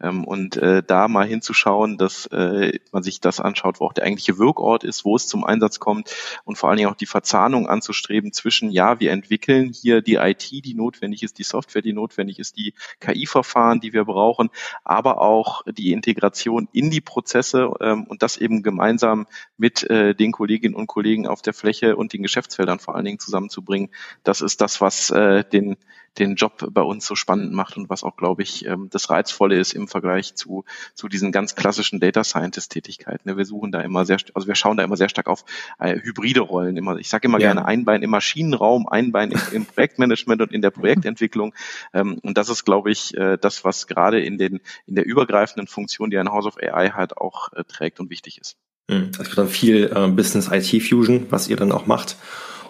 Ähm, 0.02 0.26
und 0.26 0.58
äh, 0.58 0.84
da 0.86 1.08
mal 1.08 1.26
hinzuschauen, 1.26 1.98
dass 1.98 2.26
äh, 2.28 2.80
man 2.92 3.02
sich 3.02 3.22
das 3.22 3.40
anschaut, 3.40 3.80
wo 3.80 3.86
auch 3.86 3.94
der 3.94 4.04
eigentliche 4.04 4.38
Wirkort 4.38 4.84
ist, 4.84 5.06
wo 5.06 5.16
es 5.16 5.28
zum 5.28 5.46
Einsatz 5.46 5.80
kommt 5.80 6.14
und 6.44 6.58
vor 6.58 6.70
allen 6.70 6.78
Dingen 6.78 6.90
auch 6.90 6.96
die 6.96 7.06
Verzahnung 7.06 7.68
anzustreben 7.68 8.34
zwischen, 8.34 8.70
ja, 8.72 9.00
wir 9.00 9.12
entwickeln 9.12 9.72
hier 9.72 10.02
die 10.02 10.16
IT, 10.16 10.52
die 10.52 10.74
notwendig 10.74 11.24
ist, 11.24 11.40
die 11.40 11.44
Software, 11.44 11.82
die 11.82 11.94
notwendig 11.94 12.40
ist, 12.40 12.58
die 12.58 12.74
KI-Verfahren, 13.00 13.80
die 13.80 13.94
wir 13.94 14.04
brauchen, 14.04 14.50
aber 14.84 15.22
auch 15.22 15.64
die 15.66 15.94
Integration 15.94 16.68
in 16.74 16.90
die 16.90 17.02
Prozesse 17.02 17.72
ähm, 17.80 18.04
und 18.04 18.22
das 18.22 18.36
eben 18.36 18.64
gemeinsam 18.64 19.28
mit 19.58 19.84
äh, 19.90 20.14
den 20.14 20.34
Kolleginnen 20.34 20.76
und 20.76 20.88
Kollegen 20.88 21.26
auf 21.26 21.42
der 21.42 21.54
Fläche 21.54 21.96
und 21.96 22.12
den 22.12 22.22
Geschäftsfeldern 22.22 22.80
vor 22.80 22.96
allen 22.96 23.06
Dingen 23.06 23.20
zusammenzubringen. 23.20 23.90
Das 24.24 24.42
ist 24.42 24.60
das, 24.60 24.82
was 24.82 25.10
äh, 25.12 25.46
den 25.46 25.78
den 26.18 26.36
Job 26.36 26.68
bei 26.72 26.82
uns 26.82 27.06
so 27.06 27.16
spannend 27.16 27.54
macht 27.54 27.78
und 27.78 27.90
was 27.90 28.04
auch, 28.04 28.16
glaube 28.16 28.44
ich, 28.44 28.66
ähm, 28.66 28.90
das 28.92 29.10
Reizvolle 29.10 29.58
ist 29.58 29.74
im 29.74 29.88
Vergleich 29.88 30.36
zu, 30.36 30.66
zu 30.94 31.08
diesen 31.08 31.32
ganz 31.32 31.56
klassischen 31.56 32.00
Data 32.00 32.24
Scientist 32.24 32.72
Tätigkeiten. 32.72 33.36
Wir 33.38 33.46
suchen 33.46 33.72
da 33.72 33.82
immer 33.82 34.06
sehr, 34.06 34.18
also 34.34 34.48
wir 34.48 34.56
schauen 34.56 34.78
da 34.78 34.84
immer 34.84 34.98
sehr 34.98 35.10
stark 35.10 35.28
auf 35.28 35.46
äh, 35.80 36.00
hybride 36.00 36.42
Rollen. 36.42 36.78
Immer, 36.78 36.98
ich 36.98 37.10
sage 37.10 37.28
immer 37.28 37.40
ja. 37.40 37.48
gerne 37.48 37.66
ein 37.66 37.86
Bein 37.86 38.02
im 38.02 38.10
Maschinenraum, 38.10 38.88
ein 38.88 39.12
Bein 39.12 39.34
im, 39.52 39.66
Projektmanagement 39.66 40.42
und 40.42 40.52
in 40.52 40.62
der 40.62 40.72
Projektentwicklung. 40.72 41.54
Ähm, 41.94 42.20
und 42.24 42.38
das 42.38 42.50
ist, 42.50 42.66
glaube 42.66 42.92
ich, 42.92 43.16
äh, 43.18 43.38
das, 43.40 43.64
was 43.64 43.88
gerade 43.88 44.22
in 44.22 44.38
den, 44.38 44.62
in 44.86 44.96
der 44.96 45.06
übergreifenden 45.06 45.68
Funktion, 45.68 46.10
die 46.10 46.18
ein 46.18 46.32
House 46.32 46.46
of 46.46 46.58
AI 46.58 46.90
hat, 46.90 47.18
auch 47.18 47.52
äh, 47.54 47.64
trägt 47.64 48.00
und 48.00 48.10
wichtig 48.10 48.40
ist. 48.40 48.58
Hm, 48.90 49.12
es 49.14 49.20
wird 49.20 49.38
dann 49.38 49.48
viel 49.48 49.92
äh, 49.94 50.08
Business 50.10 50.50
IT 50.52 50.84
Fusion, 50.84 51.28
was 51.30 51.48
ihr 51.48 51.58
dann 51.58 51.72
auch 51.72 51.88
macht. 51.88 52.18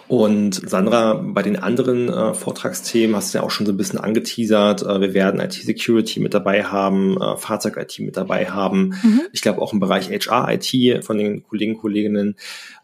Und 0.08 0.68
Sandra, 0.68 1.14
bei 1.14 1.42
den 1.42 1.56
anderen 1.56 2.08
äh, 2.08 2.32
Vortragsthemen 2.32 3.16
hast 3.16 3.34
du 3.34 3.38
ja 3.38 3.44
auch 3.44 3.50
schon 3.50 3.66
so 3.66 3.72
ein 3.72 3.76
bisschen 3.76 3.98
angeteasert. 3.98 4.82
Äh, 4.82 5.00
wir 5.00 5.14
werden 5.14 5.40
IT-Security 5.40 6.20
mit 6.20 6.32
dabei 6.32 6.62
haben, 6.62 7.20
äh, 7.20 7.36
Fahrzeug-IT 7.36 7.98
mit 8.00 8.16
dabei 8.16 8.46
haben. 8.46 8.94
Mhm. 9.02 9.22
Ich 9.32 9.42
glaube 9.42 9.60
auch 9.60 9.72
im 9.72 9.80
Bereich 9.80 10.08
HR-IT 10.08 11.04
von 11.04 11.18
den 11.18 11.42
Kollegen, 11.42 11.76
Kolleginnen. 11.76 12.36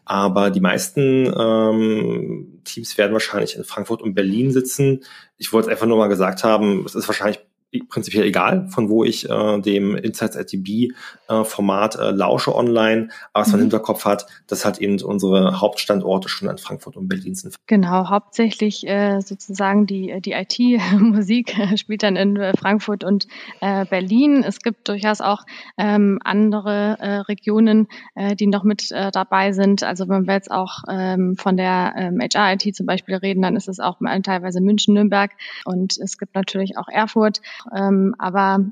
Aber 0.03 0.49
die 0.49 0.59
meisten 0.59 1.31
ähm, 1.37 2.59
Teams 2.65 2.97
werden 2.97 3.13
wahrscheinlich 3.13 3.55
in 3.55 3.63
Frankfurt 3.63 4.01
und 4.01 4.15
Berlin 4.15 4.51
sitzen. 4.51 5.03
Ich 5.37 5.53
wollte 5.53 5.69
einfach 5.69 5.85
nur 5.85 5.97
mal 5.97 6.09
gesagt 6.09 6.43
haben, 6.43 6.83
es 6.85 6.93
ist 6.93 7.07
wahrscheinlich 7.07 7.39
prinzipiell 7.81 8.25
egal, 8.25 8.67
von 8.69 8.89
wo 8.89 9.03
ich 9.03 9.29
äh, 9.29 9.59
dem 9.59 9.95
Insights 9.95 10.35
ITB 10.35 10.93
äh, 11.27 11.43
Format 11.43 11.95
äh, 11.95 12.11
lausche 12.11 12.55
online, 12.55 13.09
aber 13.33 13.41
was 13.41 13.47
man 13.49 13.59
mhm. 13.59 13.65
im 13.65 13.71
Hinterkopf 13.71 14.05
hat, 14.05 14.27
dass 14.47 14.65
halt 14.65 14.79
eben 14.79 15.01
unsere 15.01 15.59
Hauptstandorte 15.59 16.29
schon 16.29 16.49
an 16.49 16.57
Frankfurt 16.57 16.95
und 16.97 17.07
Berlin 17.07 17.35
sind. 17.35 17.55
Genau, 17.67 18.09
hauptsächlich 18.09 18.87
äh, 18.87 19.19
sozusagen 19.21 19.85
die, 19.85 20.21
die 20.21 20.33
IT-Musik 20.33 21.55
spielt 21.77 22.03
dann 22.03 22.15
in 22.15 22.37
äh, 22.37 22.53
Frankfurt 22.57 23.03
und 23.03 23.27
äh, 23.61 23.85
Berlin. 23.85 24.43
Es 24.43 24.59
gibt 24.59 24.87
durchaus 24.87 25.21
auch 25.21 25.43
ähm, 25.77 26.19
andere 26.23 26.97
äh, 26.99 27.15
Regionen, 27.19 27.87
äh, 28.15 28.35
die 28.35 28.47
noch 28.47 28.63
mit 28.63 28.91
äh, 28.91 29.11
dabei 29.11 29.51
sind. 29.51 29.83
Also 29.83 30.07
wenn 30.09 30.27
wir 30.27 30.33
jetzt 30.33 30.51
auch 30.51 30.83
ähm, 30.89 31.35
von 31.37 31.57
der 31.57 31.93
ähm, 31.97 32.19
HR-IT 32.19 32.75
zum 32.75 32.85
Beispiel 32.85 33.15
reden, 33.15 33.41
dann 33.41 33.55
ist 33.55 33.67
es 33.67 33.79
auch 33.79 33.97
teilweise 34.23 34.61
München, 34.61 34.93
Nürnberg 34.93 35.31
und 35.65 35.97
es 35.97 36.17
gibt 36.17 36.35
natürlich 36.35 36.77
auch 36.77 36.87
Erfurt. 36.87 37.41
Ähm, 37.75 38.15
aber 38.17 38.65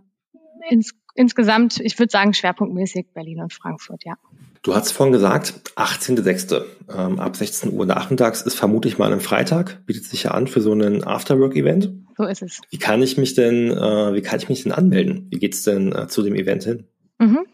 ins, 0.70 0.94
insgesamt, 1.16 1.80
ich 1.80 1.98
würde 2.00 2.12
sagen, 2.12 2.34
schwerpunktmäßig 2.34 3.08
Berlin 3.14 3.42
und 3.42 3.54
Frankfurt, 3.54 4.04
ja. 4.06 4.16
Du 4.64 4.76
hast 4.76 4.92
vorhin 4.92 5.12
gesagt, 5.12 5.72
18.06. 5.76 6.64
Ähm, 6.96 7.20
ab 7.20 7.36
16 7.36 7.74
Uhr 7.74 7.86
nachmittags 7.86 8.44
ist 8.44 8.56
vermutlich 8.56 9.00
mal 9.00 9.12
ein 9.12 9.20
Freitag, 9.20 9.86
bietet 9.88 10.04
sich 10.04 10.24
ja 10.24 10.32
an 10.32 10.46
für 10.48 10.62
so 10.62 10.72
einen 10.72 11.04
Afterwork-Event. 11.04 11.92
So 12.16 12.26
ist 12.26 12.44
es. 12.44 12.62
Wie 12.70 12.78
kann 12.78 13.02
ich 13.02 13.18
mich 13.18 13.34
denn, 13.34 13.72
äh, 13.72 14.14
wie 14.14 14.22
kann 14.22 14.38
ich 14.40 14.50
mich 14.50 14.64
denn 14.64 14.72
anmelden? 14.72 15.28
Wie 15.32 15.40
geht's 15.40 15.64
denn 15.64 15.92
äh, 15.94 16.08
zu 16.08 16.22
dem 16.22 16.36
Event 16.36 16.64
hin? 16.64 16.88
Mhm. 17.18 17.46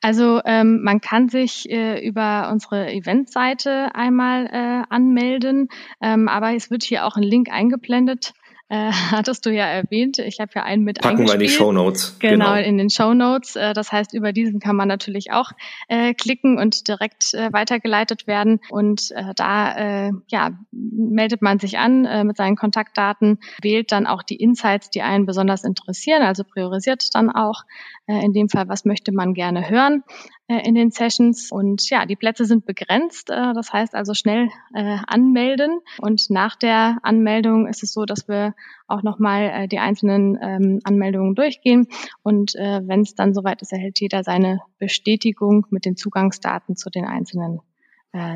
Also 0.00 0.40
ähm, 0.44 0.82
man 0.82 1.00
kann 1.00 1.28
sich 1.28 1.70
äh, 1.70 2.04
über 2.06 2.48
unsere 2.52 2.92
Eventseite 2.92 3.94
einmal 3.94 4.46
äh, 4.46 4.82
anmelden, 4.88 5.68
ähm, 6.00 6.28
aber 6.28 6.54
es 6.54 6.70
wird 6.70 6.82
hier 6.82 7.04
auch 7.06 7.16
ein 7.16 7.22
Link 7.22 7.48
eingeblendet 7.50 8.32
äh, 8.68 8.90
hattest 9.10 9.46
du 9.46 9.50
ja 9.50 9.64
erwähnt. 9.64 10.18
Ich 10.18 10.40
habe 10.40 10.50
ja 10.54 10.62
einen 10.62 10.84
mit 10.84 11.00
Packen 11.00 11.26
wir 11.26 11.34
in 11.34 11.40
die 11.40 11.48
Show 11.48 11.72
Notes. 11.72 12.16
Genau, 12.18 12.54
genau, 12.54 12.68
in 12.68 12.78
den 12.78 12.90
Show 12.90 13.14
Notes. 13.14 13.56
Äh, 13.56 13.74
das 13.74 13.92
heißt, 13.92 14.14
über 14.14 14.32
diesen 14.32 14.60
kann 14.60 14.76
man 14.76 14.88
natürlich 14.88 15.32
auch 15.32 15.52
äh, 15.88 16.14
klicken 16.14 16.58
und 16.58 16.88
direkt 16.88 17.34
äh, 17.34 17.52
weitergeleitet 17.52 18.26
werden. 18.26 18.60
Und 18.70 19.10
äh, 19.12 19.34
da 19.34 20.06
äh, 20.06 20.12
ja, 20.28 20.50
meldet 20.72 21.42
man 21.42 21.58
sich 21.58 21.78
an 21.78 22.04
äh, 22.04 22.24
mit 22.24 22.36
seinen 22.36 22.56
Kontaktdaten, 22.56 23.38
wählt 23.62 23.92
dann 23.92 24.06
auch 24.06 24.22
die 24.22 24.36
Insights, 24.36 24.90
die 24.90 25.02
einen 25.02 25.26
besonders 25.26 25.64
interessieren, 25.64 26.22
also 26.22 26.44
priorisiert 26.44 27.14
dann 27.14 27.30
auch 27.30 27.62
äh, 28.06 28.24
in 28.24 28.32
dem 28.32 28.48
Fall, 28.48 28.68
was 28.68 28.84
möchte 28.84 29.12
man 29.12 29.34
gerne 29.34 29.68
hören 29.68 30.02
in 30.48 30.74
den 30.74 30.90
Sessions. 30.90 31.50
Und 31.50 31.88
ja, 31.90 32.06
die 32.06 32.16
Plätze 32.16 32.44
sind 32.44 32.66
begrenzt. 32.66 33.30
Äh, 33.30 33.52
das 33.54 33.72
heißt 33.72 33.94
also 33.94 34.14
schnell 34.14 34.48
äh, 34.74 34.98
anmelden. 35.06 35.80
Und 35.98 36.30
nach 36.30 36.56
der 36.56 36.98
Anmeldung 37.02 37.66
ist 37.66 37.82
es 37.82 37.92
so, 37.92 38.04
dass 38.04 38.28
wir 38.28 38.54
auch 38.86 39.02
nochmal 39.02 39.42
äh, 39.42 39.68
die 39.68 39.78
einzelnen 39.78 40.38
ähm, 40.40 40.80
Anmeldungen 40.84 41.34
durchgehen. 41.34 41.88
Und 42.22 42.54
äh, 42.54 42.80
wenn 42.86 43.00
es 43.00 43.14
dann 43.14 43.34
soweit 43.34 43.62
ist, 43.62 43.72
erhält 43.72 44.00
jeder 44.00 44.22
seine 44.22 44.60
Bestätigung 44.78 45.66
mit 45.70 45.84
den 45.84 45.96
Zugangsdaten 45.96 46.76
zu 46.76 46.90
den 46.90 47.04
einzelnen 47.04 47.58
äh, 47.58 47.75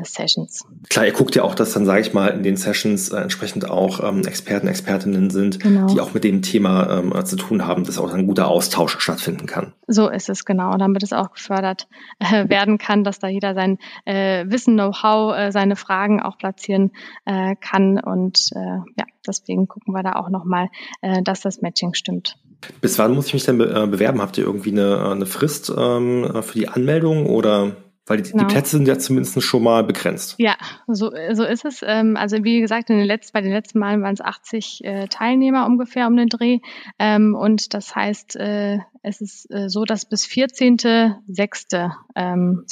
Sessions. 0.03 0.63
Klar, 0.89 1.07
ihr 1.07 1.11
guckt 1.11 1.35
ja 1.35 1.43
auch, 1.43 1.55
dass 1.55 1.73
dann, 1.73 1.85
sage 1.85 2.01
ich 2.01 2.13
mal, 2.13 2.27
in 2.27 2.43
den 2.43 2.55
Sessions 2.55 3.09
äh, 3.09 3.17
entsprechend 3.17 3.69
auch 3.69 4.03
ähm, 4.03 4.21
Experten, 4.25 4.67
Expertinnen 4.67 5.29
sind, 5.29 5.59
genau. 5.59 5.87
die 5.87 5.99
auch 5.99 6.13
mit 6.13 6.23
dem 6.23 6.41
Thema 6.41 6.99
ähm, 6.99 7.25
zu 7.25 7.35
tun 7.35 7.65
haben, 7.65 7.83
dass 7.83 7.97
auch 7.97 8.13
ein 8.13 8.27
guter 8.27 8.47
Austausch 8.47 8.99
stattfinden 8.99 9.47
kann. 9.47 9.73
So 9.87 10.07
ist 10.07 10.29
es 10.29 10.45
genau, 10.45 10.77
damit 10.77 11.03
es 11.03 11.13
auch 11.13 11.31
gefördert 11.31 11.87
äh, 12.19 12.47
werden 12.49 12.77
kann, 12.77 13.03
dass 13.03 13.19
da 13.19 13.27
jeder 13.27 13.55
sein 13.55 13.79
äh, 14.05 14.45
Wissen, 14.47 14.75
Know-how, 14.75 15.35
äh, 15.35 15.51
seine 15.51 15.75
Fragen 15.75 16.21
auch 16.21 16.37
platzieren 16.37 16.91
äh, 17.25 17.55
kann. 17.55 17.99
Und 17.99 18.49
äh, 18.55 18.59
ja, 18.59 19.05
deswegen 19.25 19.67
gucken 19.67 19.93
wir 19.93 20.03
da 20.03 20.13
auch 20.13 20.29
nochmal, 20.29 20.69
äh, 21.01 21.23
dass 21.23 21.41
das 21.41 21.61
Matching 21.61 21.93
stimmt. 21.93 22.37
Bis 22.79 22.99
wann 22.99 23.15
muss 23.15 23.27
ich 23.27 23.33
mich 23.33 23.45
denn 23.45 23.57
be 23.57 23.65
äh, 23.65 23.87
bewerben? 23.87 24.21
Habt 24.21 24.37
ihr 24.37 24.43
irgendwie 24.43 24.71
eine, 24.71 25.09
eine 25.09 25.25
Frist 25.25 25.73
ähm, 25.75 26.43
für 26.43 26.59
die 26.59 26.67
Anmeldung 26.67 27.25
oder? 27.25 27.75
Weil 28.07 28.17
die, 28.21 28.31
genau. 28.31 28.45
die, 28.45 28.53
Plätze 28.53 28.77
sind 28.77 28.87
ja 28.87 28.97
zumindest 28.97 29.41
schon 29.43 29.61
mal 29.63 29.83
begrenzt. 29.83 30.35
Ja, 30.39 30.57
so, 30.87 31.11
so 31.33 31.43
ist 31.43 31.65
es. 31.65 31.83
Ähm, 31.85 32.17
also 32.17 32.43
wie 32.43 32.59
gesagt, 32.59 32.89
in 32.89 32.97
den 32.97 33.05
letzten, 33.05 33.33
bei 33.33 33.41
den 33.41 33.51
letzten 33.53 33.77
Malen 33.79 34.01
waren 34.01 34.13
es 34.13 34.21
80 34.21 34.83
äh, 34.83 35.07
Teilnehmer 35.07 35.67
ungefähr 35.67 36.07
um 36.07 36.17
den 36.17 36.27
Dreh. 36.27 36.59
Ähm, 36.97 37.35
und 37.35 37.75
das 37.75 37.95
heißt, 37.95 38.37
äh, 38.37 38.79
es 39.03 39.21
ist 39.21 39.45
äh, 39.51 39.69
so, 39.69 39.85
dass 39.85 40.05
bis 40.05 40.25
14.06.2021 40.25 42.15
ähm, 42.15 42.65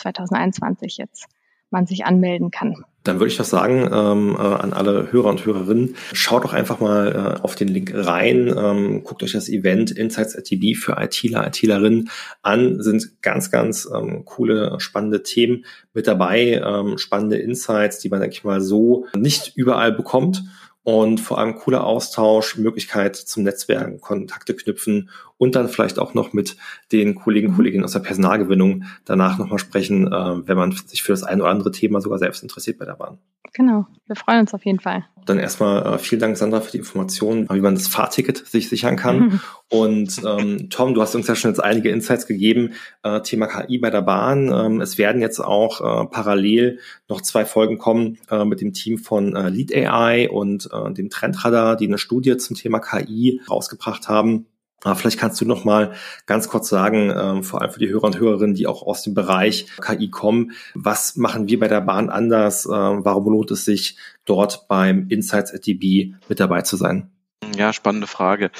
jetzt 0.98 1.27
man 1.71 1.85
sich 1.85 2.05
anmelden 2.05 2.51
kann. 2.51 2.83
Dann 3.03 3.19
würde 3.19 3.31
ich 3.31 3.38
doch 3.38 3.45
sagen 3.45 3.89
ähm, 3.91 4.35
äh, 4.38 4.41
an 4.41 4.73
alle 4.73 5.11
Hörer 5.11 5.29
und 5.29 5.45
Hörerinnen, 5.45 5.95
schaut 6.11 6.43
doch 6.43 6.53
einfach 6.53 6.79
mal 6.79 7.38
äh, 7.38 7.41
auf 7.41 7.55
den 7.55 7.69
Link 7.69 7.91
rein, 7.93 8.53
ähm, 8.55 9.03
guckt 9.03 9.23
euch 9.23 9.31
das 9.31 9.47
Event 9.47 9.91
Insights 9.91 10.35
at 10.35 10.45
TB 10.45 10.75
für 10.75 10.97
ITler, 10.99 11.47
ITlerinnen 11.47 12.09
an, 12.41 12.81
sind 12.81 13.21
ganz, 13.21 13.51
ganz 13.51 13.89
ähm, 13.93 14.25
coole, 14.25 14.79
spannende 14.79 15.23
Themen 15.23 15.65
mit 15.93 16.07
dabei, 16.07 16.61
ähm, 16.63 16.97
spannende 16.97 17.38
Insights, 17.38 17.99
die 17.99 18.09
man, 18.09 18.19
denke 18.19 18.35
ich 18.35 18.43
mal, 18.43 18.59
so 18.59 19.05
nicht 19.15 19.55
überall 19.55 19.93
bekommt 19.93 20.43
und 20.83 21.19
vor 21.19 21.38
allem 21.38 21.55
cooler 21.55 21.85
Austausch, 21.85 22.57
Möglichkeit 22.57 23.15
zum 23.15 23.43
Netzwerken, 23.43 24.01
Kontakte 24.01 24.55
knüpfen 24.55 25.09
und 25.39 25.55
dann 25.55 25.69
vielleicht 25.69 25.98
auch 25.98 26.13
noch 26.13 26.34
mit 26.34 26.58
den 26.91 27.15
Kollegen 27.15 27.48
und 27.48 27.53
mhm. 27.53 27.55
Kolleginnen 27.55 27.84
aus 27.86 27.93
der 27.93 28.01
Personalgewinnung 28.01 28.84
danach 29.05 29.39
nochmal 29.39 29.58
sprechen, 29.58 30.05
äh, 30.08 30.48
wenn 30.48 30.58
man 30.58 30.74
sich 30.74 31.01
für 31.01 31.13
das 31.13 31.24
ein 31.24 31.41
oder 31.41 31.50
andere 31.50 31.72
Thema 31.72 32.01
sogar 32.01 32.19
selbst 32.19 32.43
interessiert 32.43 32.77
bei 32.77 32.86
der 32.86 32.93
Bahn. 32.93 33.17
Genau, 33.53 33.88
wir 34.05 34.15
freuen 34.15 34.41
uns 34.41 34.53
auf 34.53 34.65
jeden 34.65 34.79
Fall. 34.79 35.05
Dann 35.25 35.39
erstmal 35.39 35.96
äh, 35.96 35.98
vielen 35.98 36.22
Dank, 36.22 36.38
Sandra, 36.38 36.62
für 36.62 36.72
die 36.72 36.77
Informationen, 36.77 37.48
wie 37.50 37.62
man 37.62 37.74
das 37.74 37.88
Fahrticket 37.88 38.46
sich 38.46 38.69
sichern 38.69 38.96
kann. 38.96 39.19
Mhm. 39.19 39.39
Und 39.72 40.22
ähm, 40.25 40.69
Tom, 40.69 40.93
du 40.93 41.01
hast 41.01 41.15
uns 41.15 41.27
ja 41.27 41.36
schon 41.36 41.51
jetzt 41.51 41.63
einige 41.63 41.89
Insights 41.89 42.27
gegeben, 42.27 42.74
äh, 43.03 43.22
Thema 43.22 43.48
KI 43.48 43.77
bei 43.77 43.89
der 43.89 44.01
Bahn. 44.01 44.51
Ähm, 44.51 44.81
es 44.81 44.98
werden 44.98 45.22
jetzt 45.22 45.39
auch 45.39 45.79
äh, 45.79 46.08
parallel 46.08 46.79
noch 47.08 47.22
zwei 47.22 47.46
Folgen 47.46 47.77
kommen 47.77 48.17
äh, 48.29 48.43
mit 48.46 48.62
dem 48.62 48.74
Team 48.74 48.98
von 48.98 49.36
äh, 49.36 49.50
Lead 49.50 49.74
AI 49.74 50.29
und 50.29 50.69
äh, 50.74 50.91
dem 50.91 51.10
Trendradar, 51.10 51.77
die 51.77 51.88
eine 51.88 51.98
Studie 51.98 52.38
zum 52.38 52.55
Thema 52.55 52.79
KI 52.79 53.41
rausgebracht 53.50 54.10
haben. 54.10 54.48
Aber 54.83 54.95
vielleicht 54.95 55.19
kannst 55.19 55.39
du 55.41 55.45
noch 55.45 55.65
mal 55.65 55.93
ganz 56.25 56.48
kurz 56.48 56.69
sagen, 56.69 57.13
ähm, 57.15 57.43
vor 57.43 57.62
allem 57.62 57.71
für 57.71 57.79
die 57.79 57.89
Hörer 57.89 58.05
und 58.05 58.19
Hörerinnen, 58.19 58.55
die 58.55 58.67
auch 58.67 58.83
aus 58.83 59.03
dem 59.03 59.13
Bereich 59.13 59.67
KI 59.81 60.09
kommen, 60.09 60.51
was 60.74 61.15
machen 61.17 61.48
wir 61.48 61.59
bei 61.59 61.67
der 61.67 61.81
Bahn 61.81 62.09
anders? 62.09 62.65
Äh, 62.65 62.69
warum 62.69 63.25
lohnt 63.31 63.51
es 63.51 63.65
sich, 63.65 63.98
dort 64.25 64.67
beim 64.67 65.07
Insights 65.09 65.53
at 65.53 65.65
DB 65.65 66.13
mit 66.27 66.39
dabei 66.39 66.62
zu 66.62 66.77
sein? 66.77 67.12
Ja, 67.57 67.74
spannende 67.74 68.07
Frage. 68.07 68.51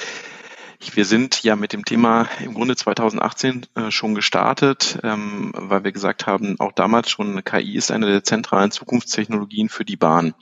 Wir 0.94 1.04
sind 1.04 1.42
ja 1.42 1.56
mit 1.56 1.74
dem 1.74 1.84
Thema 1.84 2.26
im 2.42 2.54
Grunde 2.54 2.74
2018 2.74 3.66
äh, 3.74 3.90
schon 3.90 4.14
gestartet, 4.14 4.98
ähm, 5.02 5.52
weil 5.54 5.84
wir 5.84 5.92
gesagt 5.92 6.26
haben, 6.26 6.58
auch 6.58 6.72
damals 6.72 7.10
schon, 7.10 7.44
KI 7.44 7.76
ist 7.76 7.90
eine 7.90 8.06
der 8.06 8.24
zentralen 8.24 8.70
Zukunftstechnologien 8.70 9.68
für 9.68 9.84
die 9.84 9.96
Bahn. 9.96 10.34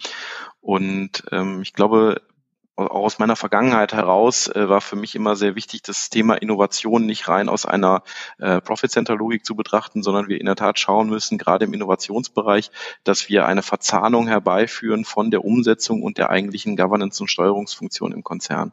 Und 0.60 1.24
ähm, 1.32 1.60
ich 1.62 1.72
glaube, 1.72 2.22
auch 2.78 3.04
aus 3.04 3.18
meiner 3.18 3.36
Vergangenheit 3.36 3.92
heraus 3.92 4.46
äh, 4.46 4.68
war 4.68 4.80
für 4.80 4.96
mich 4.96 5.14
immer 5.14 5.34
sehr 5.34 5.56
wichtig, 5.56 5.82
das 5.82 6.10
Thema 6.10 6.34
Innovation 6.34 7.06
nicht 7.06 7.28
rein 7.28 7.48
aus 7.48 7.66
einer 7.66 8.02
äh, 8.38 8.60
Profit-Center-Logik 8.60 9.44
zu 9.44 9.56
betrachten, 9.56 10.02
sondern 10.02 10.28
wir 10.28 10.38
in 10.38 10.46
der 10.46 10.54
Tat 10.54 10.78
schauen 10.78 11.08
müssen, 11.08 11.38
gerade 11.38 11.64
im 11.64 11.74
Innovationsbereich, 11.74 12.70
dass 13.02 13.28
wir 13.28 13.46
eine 13.46 13.62
Verzahnung 13.62 14.28
herbeiführen 14.28 15.04
von 15.04 15.30
der 15.30 15.44
Umsetzung 15.44 16.02
und 16.02 16.18
der 16.18 16.30
eigentlichen 16.30 16.76
Governance- 16.76 17.22
und 17.22 17.28
Steuerungsfunktion 17.28 18.12
im 18.12 18.22
Konzern. 18.22 18.72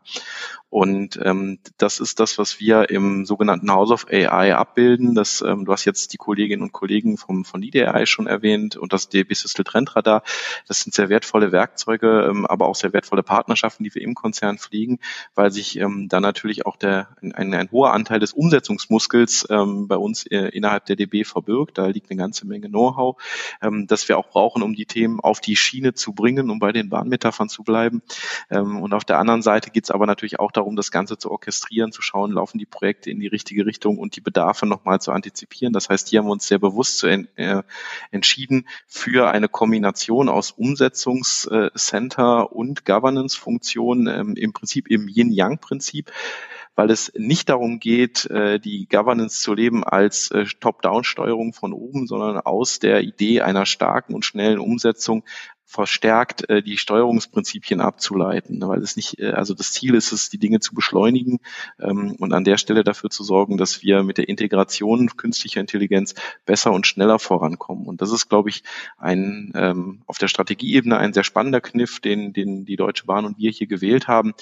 Und 0.76 1.18
ähm, 1.24 1.60
das 1.78 2.02
ist 2.02 2.20
das, 2.20 2.38
was 2.38 2.60
wir 2.60 2.90
im 2.90 3.26
sogenannten 3.26 3.72
House 3.72 3.92
of 3.92 4.08
AI 4.12 4.56
abbilden. 4.56 5.16
Das, 5.16 5.42
ähm, 5.42 5.64
du 5.64 5.72
hast 5.72 5.86
jetzt 5.86 6.12
die 6.12 6.18
Kolleginnen 6.18 6.64
und 6.64 6.74
Kollegen 6.74 7.16
vom, 7.16 7.46
von 7.46 7.64
AI 7.64 8.06
schon 8.06 8.28
erwähnt 8.28 8.76
und 8.76 8.92
das 8.92 9.08
DB 9.08 9.34
Systel 9.34 9.64
Trendradar. 9.64 10.22
Das 10.68 10.82
sind 10.82 10.94
sehr 10.94 11.08
wertvolle 11.08 11.54
Werkzeuge, 11.54 12.28
ähm, 12.30 12.46
aber 12.46 12.68
auch 12.68 12.76
sehr 12.76 12.92
wertvolle 12.92 13.24
Partnerschaften, 13.24 13.86
die 13.86 13.96
wir 13.96 14.02
im 14.02 14.16
Konzern 14.16 14.58
fliegen, 14.58 15.00
weil 15.34 15.50
sich 15.50 15.80
ähm, 15.80 16.10
da 16.10 16.20
natürlich 16.20 16.66
auch 16.66 16.76
der, 16.76 17.08
ein, 17.22 17.54
ein 17.54 17.72
hoher 17.72 17.94
Anteil 17.94 18.20
des 18.20 18.34
Umsetzungsmuskels 18.34 19.48
ähm, 19.50 19.88
bei 19.88 19.96
uns 19.96 20.26
äh, 20.26 20.50
innerhalb 20.50 20.88
der 20.88 20.98
DB 20.98 21.24
verbirgt. 21.24 21.78
Da 21.78 21.88
liegt 21.88 22.12
eine 22.12 22.18
ganze 22.18 22.46
Menge 22.46 22.68
Know-how, 22.68 23.16
ähm, 23.62 23.88
das 23.88 24.10
wir 24.10 24.18
auch 24.18 24.28
brauchen, 24.28 24.62
um 24.62 24.76
die 24.76 24.88
Themen 24.88 25.22
auf 25.22 25.40
die 25.40 25.56
Schiene 25.56 25.94
zu 25.94 26.12
bringen, 26.12 26.50
um 26.50 26.60
bei 26.60 26.74
den 26.74 26.90
Bahnmetaphern 26.90 27.48
zu 27.48 27.64
bleiben. 27.64 28.02
Ähm, 28.52 28.82
und 28.82 28.94
auf 28.94 29.06
der 29.06 29.20
anderen 29.20 29.42
Seite 29.42 29.72
geht 29.72 29.86
es 29.86 29.92
aber 29.92 30.06
natürlich 30.06 30.38
auch 30.42 30.52
darum, 30.52 30.65
das 30.76 30.90
Ganze 30.90 31.18
zu 31.18 31.30
orchestrieren, 31.30 31.92
zu 31.92 32.02
schauen, 32.02 32.32
laufen 32.32 32.58
die 32.58 32.66
Projekte 32.66 33.12
in 33.12 33.20
die 33.20 33.28
richtige 33.28 33.66
Richtung 33.66 34.00
und 34.00 34.16
die 34.16 34.22
Bedarfe 34.22 34.66
nochmal 34.66 35.02
zu 35.02 35.12
antizipieren. 35.12 35.74
Das 35.74 35.90
heißt, 35.90 36.10
hier 36.10 36.20
haben 36.20 36.28
wir 36.28 36.32
uns 36.32 36.48
sehr 36.48 36.60
bewusst 36.60 36.98
zu, 36.98 37.08
äh, 37.08 37.64
entschieden 38.12 38.68
für 38.88 39.30
eine 39.30 39.50
Kombination 39.50 40.30
aus 40.30 40.52
Umsetzungscenter 40.52 42.52
und 42.52 42.86
Governance-Funktion, 42.86 44.08
ähm, 44.08 44.36
im 44.36 44.54
Prinzip 44.54 44.90
im 44.90 45.08
Yin-Yang-Prinzip 45.08 46.12
weil 46.76 46.92
es 46.92 47.12
nicht 47.16 47.50
darum 47.50 47.80
geht, 47.80 48.26
äh, 48.26 48.60
die 48.60 48.88
Governance 48.88 49.42
zu 49.42 49.54
leben 49.54 49.84
als 49.84 50.30
äh, 50.32 50.46
Top-Down-Steuerung 50.60 51.54
von 51.54 51.74
oben, 51.74 52.06
sondern 52.06 52.40
aus 52.40 52.80
der 52.80 53.02
Idee 53.02 53.42
einer 53.42 53.66
starken 53.66 54.14
und 54.14 54.26
schnellen 54.26 54.60
Umsetzung 54.60 55.24
verstärkt 55.66 56.48
äh, 56.50 56.62
die 56.62 56.78
Steuerungsprinzipien 56.78 57.82
abzuleiten, 57.82 58.62
weil 58.62 58.82
es 58.82 58.96
nicht, 58.96 59.20
äh, 59.20 59.32
also 59.32 59.56
das 59.56 59.74
Ziel 59.74 59.96
ist 59.96 60.12
es, 60.12 60.30
die 60.30 60.38
Dinge 60.38 60.60
zu 60.60 60.76
beschleunigen 60.76 61.40
ähm, 61.80 62.16
und 62.20 62.34
an 62.34 62.44
der 62.44 62.58
Stelle 62.58 62.84
dafür 62.84 63.10
zu 63.10 63.24
sorgen, 63.24 63.58
dass 63.58 63.82
wir 63.82 64.04
mit 64.04 64.20
der 64.20 64.30
Integration 64.30 65.18
künstlicher 65.18 65.60
Intelligenz 65.60 66.14
besser 66.46 66.72
und 66.72 66.86
schneller 66.86 67.18
vorankommen. 67.18 67.88
Und 67.88 68.02
das 68.02 68.12
ist, 68.12 68.30
glaube 68.30 68.50
ich, 68.50 68.64
ein 68.98 69.52
ähm, 69.56 70.04
auf 70.06 70.20
der 70.20 70.28
Strategieebene 70.28 70.98
ein 70.98 71.14
sehr 71.14 71.24
spannender 71.24 71.62
Kniff, 71.62 72.00
den, 72.00 72.32
den 72.32 72.66
die 72.66 72.76
Deutsche 72.76 73.06
Bahn 73.06 73.26
und 73.26 73.40
wir 73.40 73.50
hier 73.50 73.68
gewählt 73.68 74.08
haben, 74.08 74.36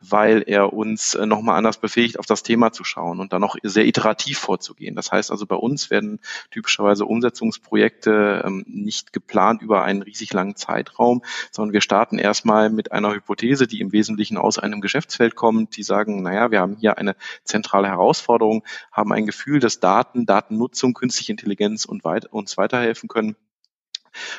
weil 0.00 0.44
er 0.46 0.72
uns 0.72 1.14
äh, 1.14 1.26
nochmal 1.26 1.58
anders 1.58 1.78
befähigt, 1.78 2.20
auf 2.20 2.26
das 2.26 2.44
Thema 2.44 2.70
zu 2.70 2.84
schauen 2.84 3.18
und 3.18 3.32
dann 3.32 3.42
auch 3.42 3.56
sehr 3.64 3.86
iterativ 3.86 4.38
vorzugehen. 4.38 4.94
Das 4.94 5.10
heißt 5.10 5.32
also, 5.32 5.44
bei 5.44 5.56
uns 5.56 5.90
werden 5.90 6.20
typischerweise 6.52 7.04
Umsetzungsprojekte 7.04 8.44
ähm, 8.46 8.64
nicht 8.68 9.12
geplant 9.12 9.60
über 9.60 9.82
einen 9.82 10.02
riesig 10.02 10.32
langen 10.32 10.54
Zeitraum 10.54 10.67
Zeitraum, 10.68 11.22
sondern 11.50 11.72
wir 11.72 11.80
starten 11.80 12.18
erstmal 12.18 12.68
mit 12.68 12.92
einer 12.92 13.14
Hypothese, 13.14 13.66
die 13.66 13.80
im 13.80 13.92
Wesentlichen 13.92 14.36
aus 14.36 14.58
einem 14.58 14.80
Geschäftsfeld 14.80 15.34
kommt, 15.34 15.76
die 15.76 15.82
sagen, 15.82 16.22
naja, 16.22 16.50
wir 16.50 16.60
haben 16.60 16.76
hier 16.78 16.98
eine 16.98 17.16
zentrale 17.44 17.88
Herausforderung, 17.88 18.64
haben 18.92 19.12
ein 19.12 19.26
Gefühl, 19.26 19.60
dass 19.60 19.80
Daten, 19.80 20.26
Datennutzung, 20.26 20.92
künstliche 20.92 21.32
Intelligenz 21.32 21.86
und 21.86 22.04
weit, 22.04 22.26
uns 22.26 22.58
weiterhelfen 22.58 23.08
können 23.08 23.36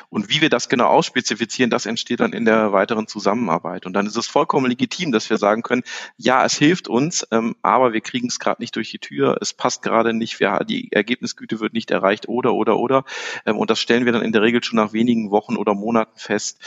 und 0.08 0.28
wie 0.28 0.40
wir 0.40 0.50
das 0.50 0.68
genau 0.68 0.86
ausspezifizieren, 0.86 1.70
das 1.70 1.86
entsteht 1.86 2.20
dann 2.20 2.32
in 2.32 2.44
der 2.44 2.72
weiteren 2.72 3.06
Zusammenarbeit. 3.06 3.86
Und 3.86 3.92
dann 3.92 4.06
ist 4.06 4.16
es 4.16 4.26
vollkommen 4.26 4.66
legitim, 4.66 5.12
dass 5.12 5.30
wir 5.30 5.38
sagen 5.38 5.62
können, 5.62 5.82
ja, 6.16 6.44
es 6.44 6.54
hilft 6.54 6.88
uns, 6.88 7.26
ähm, 7.30 7.56
aber 7.62 7.92
wir 7.92 8.00
kriegen 8.00 8.28
es 8.28 8.38
gerade 8.38 8.62
nicht 8.62 8.76
durch 8.76 8.90
die 8.90 8.98
Tür, 8.98 9.38
es 9.40 9.52
passt 9.52 9.82
gerade 9.82 10.12
nicht, 10.12 10.40
wir, 10.40 10.64
die 10.64 10.92
Ergebnisgüte 10.92 11.60
wird 11.60 11.72
nicht 11.72 11.90
erreicht 11.90 12.28
oder, 12.28 12.54
oder, 12.54 12.78
oder. 12.78 13.04
Ähm, 13.46 13.56
und 13.56 13.70
das 13.70 13.80
stellen 13.80 14.04
wir 14.04 14.12
dann 14.12 14.22
in 14.22 14.32
der 14.32 14.42
Regel 14.42 14.62
schon 14.62 14.76
nach 14.76 14.92
wenigen 14.92 15.30
Wochen 15.30 15.56
oder 15.56 15.74
Monaten 15.74 16.18
fest. 16.18 16.58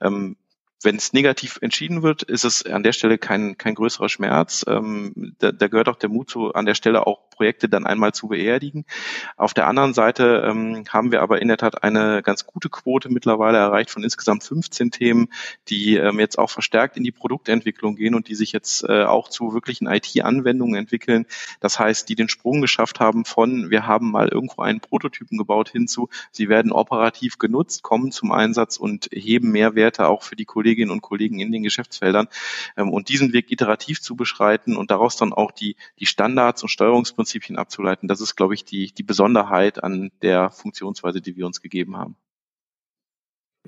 Ähm, 0.00 0.36
wenn 0.82 0.96
es 0.96 1.12
negativ 1.12 1.58
entschieden 1.62 2.02
wird, 2.02 2.22
ist 2.22 2.44
es 2.44 2.64
an 2.66 2.82
der 2.82 2.92
Stelle 2.92 3.18
kein, 3.18 3.56
kein 3.56 3.74
größerer 3.74 4.08
Schmerz. 4.08 4.64
Ähm, 4.68 5.34
da, 5.38 5.52
da 5.52 5.68
gehört 5.68 5.88
auch 5.88 5.96
der 5.96 6.10
Mut 6.10 6.30
zu, 6.30 6.52
an 6.52 6.66
der 6.66 6.74
Stelle 6.74 7.06
auch 7.06 7.30
Projekte 7.30 7.68
dann 7.68 7.86
einmal 7.86 8.12
zu 8.12 8.28
beerdigen. 8.28 8.84
Auf 9.36 9.54
der 9.54 9.66
anderen 9.66 9.94
Seite 9.94 10.44
ähm, 10.46 10.84
haben 10.88 11.12
wir 11.12 11.22
aber 11.22 11.40
in 11.40 11.48
der 11.48 11.58
Tat 11.58 11.82
eine 11.82 12.22
ganz 12.22 12.46
gute 12.46 12.68
Quote 12.68 13.08
mittlerweile 13.10 13.58
erreicht 13.58 13.90
von 13.90 14.02
insgesamt 14.02 14.42
15 14.44 14.90
Themen, 14.90 15.28
die 15.68 15.96
ähm, 15.96 16.18
jetzt 16.18 16.38
auch 16.38 16.50
verstärkt 16.50 16.96
in 16.96 17.04
die 17.04 17.12
Produktentwicklung 17.12 17.96
gehen 17.96 18.14
und 18.14 18.28
die 18.28 18.34
sich 18.34 18.52
jetzt 18.52 18.84
äh, 18.84 19.04
auch 19.04 19.28
zu 19.28 19.52
wirklichen 19.52 19.86
IT-Anwendungen 19.86 20.76
entwickeln. 20.76 21.26
Das 21.60 21.78
heißt, 21.78 22.08
die 22.08 22.14
den 22.14 22.28
Sprung 22.28 22.60
geschafft 22.60 23.00
haben 23.00 23.24
von, 23.24 23.70
wir 23.70 23.86
haben 23.86 24.10
mal 24.10 24.28
irgendwo 24.28 24.62
einen 24.62 24.80
Prototypen 24.80 25.38
gebaut 25.38 25.68
hinzu, 25.68 26.08
sie 26.32 26.48
werden 26.48 26.72
operativ 26.72 27.38
genutzt, 27.38 27.82
kommen 27.82 28.12
zum 28.12 28.32
Einsatz 28.32 28.76
und 28.78 29.08
heben 29.12 29.52
Mehrwerte 29.52 30.08
auch 30.08 30.22
für 30.22 30.36
die 30.36 30.46
Kolleginnen 30.66 30.90
und 30.90 31.00
Kollegen 31.00 31.38
in 31.38 31.52
den 31.52 31.62
Geschäftsfeldern. 31.62 32.26
Ähm, 32.76 32.90
und 32.90 33.08
diesen 33.08 33.32
Weg 33.32 33.52
iterativ 33.52 34.00
zu 34.00 34.16
beschreiten 34.16 34.76
und 34.76 34.90
daraus 34.90 35.16
dann 35.16 35.32
auch 35.32 35.52
die, 35.52 35.76
die 36.00 36.06
Standards 36.06 36.62
und 36.62 36.70
Steuerungsprinzipien 36.70 37.36
Prinzipien 37.36 37.58
abzuleiten. 37.58 38.08
Das 38.08 38.20
ist, 38.20 38.36
glaube 38.36 38.54
ich, 38.54 38.64
die, 38.64 38.92
die 38.92 39.02
Besonderheit 39.02 39.82
an 39.82 40.10
der 40.22 40.50
Funktionsweise, 40.50 41.20
die 41.20 41.36
wir 41.36 41.46
uns 41.46 41.60
gegeben 41.60 41.96
haben. 41.96 42.16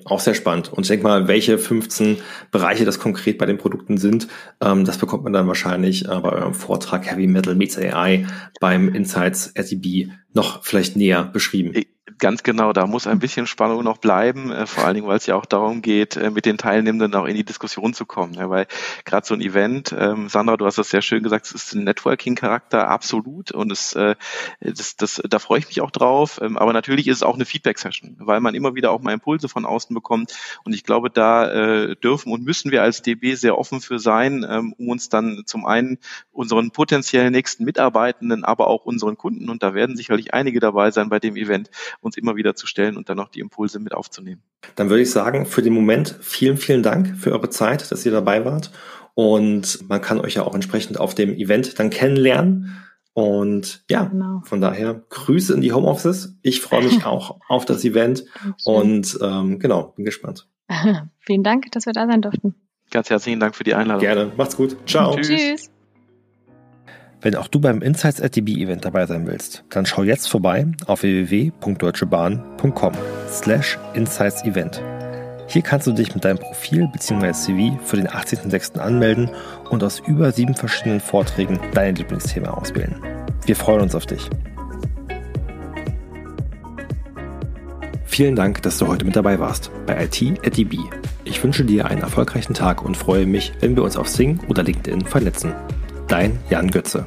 Auch 0.05 0.21
sehr 0.21 0.35
spannend. 0.35 0.73
Und 0.73 0.85
ich 0.85 0.89
denke 0.89 1.05
mal, 1.05 1.27
welche 1.27 1.59
15 1.59 2.19
Bereiche 2.53 2.85
das 2.85 3.01
konkret 3.01 3.37
bei 3.37 3.47
den 3.47 3.59
Produkten 3.59 3.99
sind, 3.99 4.29
ähm, 4.61 4.85
das 4.85 4.99
bekommt 4.99 5.25
man 5.25 5.33
dann 5.33 5.49
wahrscheinlich 5.49 6.05
äh, 6.05 6.21
bei 6.21 6.31
eurem 6.31 6.55
Vortrag 6.55 7.11
Heavy 7.11 7.27
Metal 7.27 7.57
Meets 7.57 7.77
AI 7.79 8.27
beim 8.61 8.89
Insights 8.95 9.53
RTB 9.57 10.13
noch 10.33 10.65
vielleicht 10.65 10.95
näher 10.97 11.25
beschrieben. 11.25 11.73
Ganz 12.19 12.43
genau, 12.43 12.73
da 12.73 12.87
muss 12.87 13.07
ein 13.07 13.21
bisschen 13.21 13.47
Spannung 13.47 13.85
noch 13.85 13.99
bleiben, 13.99 14.51
äh, 14.51 14.67
vor 14.67 14.85
allen 14.85 14.95
Dingen, 14.95 15.07
weil 15.07 15.19
es 15.19 15.27
ja 15.27 15.37
auch 15.37 15.47
darum 15.47 15.83
geht, 15.83 16.17
äh, 16.17 16.31
mit 16.31 16.47
den 16.47 16.59
Teilnehmenden 16.59 17.15
auch 17.15 17.27
in 17.27 17.37
die 17.37 17.45
Diskussion 17.45 17.95
zu 17.95 18.07
kommen. 18.07 18.35
Ja, 18.35 18.51
weil 18.51 18.67
gerade 19.05 19.25
so 19.25 19.35
ein 19.35 19.41
Event, 19.41 19.95
ähm, 19.97 20.29
Sandra, 20.29 20.57
du 20.57 20.67
hast 20.67 20.79
das 20.79 20.91
sehr 20.91 21.03
schön 21.03 21.23
gesagt, 21.23 21.47
es 21.47 21.53
ist 21.53 21.75
ein 21.75 21.85
Networking-Charakter 21.85 22.89
absolut 22.89 23.53
und 23.53 23.71
es, 23.71 23.95
äh, 23.95 24.17
das, 24.61 24.97
das, 24.97 25.23
da 25.29 25.39
freue 25.39 25.61
ich 25.61 25.69
mich 25.69 25.81
auch 25.81 25.93
drauf. 25.93 26.41
Ähm, 26.43 26.57
aber 26.57 26.73
natürlich 26.73 27.07
ist 27.07 27.19
es 27.19 27.23
auch 27.23 27.37
eine 27.37 27.45
Feedback-Session, 27.45 28.17
weil 28.19 28.41
man 28.41 28.57
immer 28.57 28.75
wieder 28.75 28.91
auch 28.91 29.01
mal 29.01 29.13
Impulse 29.13 29.49
von 29.49 29.65
außen 29.65 29.95
bekommt. 29.95 30.35
Und 30.65 30.75
ich 30.75 30.83
glaube, 30.83 31.11
da 31.11 31.49
äh, 31.49 31.97
dürfen 31.97 32.33
und 32.33 32.43
müssen 32.43 32.73
wir 32.73 32.83
als 32.83 33.03
DB 33.03 33.35
sehr 33.35 33.57
offen 33.57 33.81
für 33.81 34.01
sein, 34.01 34.45
ähm, 34.49 34.75
um 34.77 34.89
uns 34.89 35.09
dann 35.09 35.45
zum 35.47 35.67
einen 35.67 35.99
unseren 36.33 36.73
potenziellen 36.73 37.33
nächsten 37.33 37.65
Mitarbeitenden, 37.65 38.45
aber 38.45 38.67
auch 38.67 38.87
unseren 38.87 39.17
Kunden, 39.17 39.51
und 39.51 39.63
da 39.63 39.75
werden 39.75 39.97
sicherlich 39.97 40.35
einige 40.35 40.59
dabei 40.59 40.91
sein 40.91 41.11
bei 41.11 41.21
dem 41.21 41.37
Event, 41.37 41.71
uns 42.09 42.17
immer 42.17 42.37
wieder 42.37 42.55
zu 42.55 42.67
stellen 42.67 42.97
und 42.97 43.09
dann 43.09 43.17
noch 43.17 43.29
die 43.29 43.41
Impulse 43.41 43.79
mit 43.79 43.95
aufzunehmen. 43.95 44.43
Dann 44.75 44.91
würde 44.91 45.03
ich 45.03 45.11
sagen, 45.11 45.47
für 45.47 45.63
den 45.63 45.73
Moment 45.73 46.17
vielen, 46.21 46.57
vielen 46.57 46.83
Dank 46.83 47.17
für 47.17 47.33
eure 47.33 47.51
Zeit, 47.51 47.91
dass 47.91 48.05
ihr 48.05 48.13
dabei 48.13 48.45
wart. 48.45 48.71
Und 49.15 49.89
man 49.89 50.01
kann 50.01 50.21
euch 50.21 50.35
ja 50.35 50.45
auch 50.45 50.55
entsprechend 50.55 50.99
auf 51.01 51.15
dem 51.15 51.35
Event 51.35 51.79
dann 51.79 51.91
kennenlernen. 51.91 52.83
Und 53.13 53.85
ja, 53.91 54.05
genau. 54.05 54.43
von 54.45 54.61
daher 54.61 55.03
Grüße 55.09 55.53
in 55.53 55.61
die 55.61 55.73
Homeoffices. 55.73 56.37
Ich 56.43 56.61
freue 56.61 56.85
mich 56.85 57.05
auch 57.07 57.41
auf 57.49 57.65
das 57.65 57.85
Event 57.85 58.25
und 58.65 59.19
ähm, 59.21 59.59
genau, 59.59 59.93
bin 59.97 60.05
gespannt. 60.05 60.49
Vielen 61.19 61.43
Dank, 61.43 61.73
dass 61.73 61.87
wir 61.87 61.93
da 61.93 62.07
sein 62.07 62.23
durften. 62.23 62.55
Ganz 62.91 63.11
herzlichen 63.11 63.41
Dank 63.41 63.55
für 63.57 63.65
die 63.65 63.75
Einladung. 63.75 64.01
Gerne. 64.01 64.33
Macht's 64.37 64.57
gut. 64.57 64.77
Ciao. 64.87 65.17
Tschüss. 65.17 65.29
Tschüss. 65.29 65.78
Wenn 67.21 67.35
auch 67.35 67.49
du 67.49 67.59
beim 67.59 67.83
Insights 67.83 68.21
at 68.21 68.37
DB 68.37 68.63
Event 68.63 68.85
dabei 68.85 69.05
sein 69.07 69.27
willst, 69.27 69.65
dann 69.71 69.87
schau 69.87 70.05
jetzt 70.05 70.29
vorbei 70.29 70.67
auf 70.87 71.03
www.deutschebahn.com 71.03 72.93
slash 73.29 73.77
Insights 73.95 74.45
Event. 74.45 74.81
Hier 75.49 75.63
kannst 75.63 75.89
du 75.89 75.93
dich 75.93 76.15
mit 76.15 76.25
deinem 76.25 76.39
Profil 76.39 76.87
bzw. 76.93 77.33
CV 77.33 77.83
für 77.83 77.97
den 77.97 78.07
18.06. 78.07 78.79
anmelden 78.79 79.31
und 79.71 79.83
aus 79.83 79.99
über 80.07 80.31
sieben 80.31 80.55
verschiedenen 80.55 81.01
Vorträgen 81.01 81.59
dein 81.75 81.97
Lieblingsthema 81.97 82.51
auswählen. 82.51 82.95
Wir 83.47 83.57
freuen 83.57 83.81
uns 83.81 83.97
auf 83.97 84.07
dich. 84.07 84.31
Vielen 88.05 88.37
Dank, 88.37 88.63
dass 88.63 88.79
du 88.79 88.87
heute 88.87 89.05
mit 89.05 89.17
dabei 89.17 89.41
warst 89.41 89.73
bei 89.87 90.05
IT 90.05 90.23
at 90.47 90.57
DB. 90.57 90.79
Ich 91.25 91.43
wünsche 91.43 91.65
dir 91.65 91.87
einen 91.87 92.03
erfolgreichen 92.03 92.55
Tag 92.55 92.85
und 92.85 92.97
freue 92.97 93.27
mich, 93.27 93.53
wenn 93.61 93.75
wir 93.75 93.83
uns 93.83 93.97
auf 93.97 94.09
Sing 94.09 94.39
oder 94.49 94.63
LinkedIn 94.63 95.01
vernetzen. 95.01 95.53
Dein 96.09 96.39
Jan 96.49 96.69
Götze. 96.69 97.07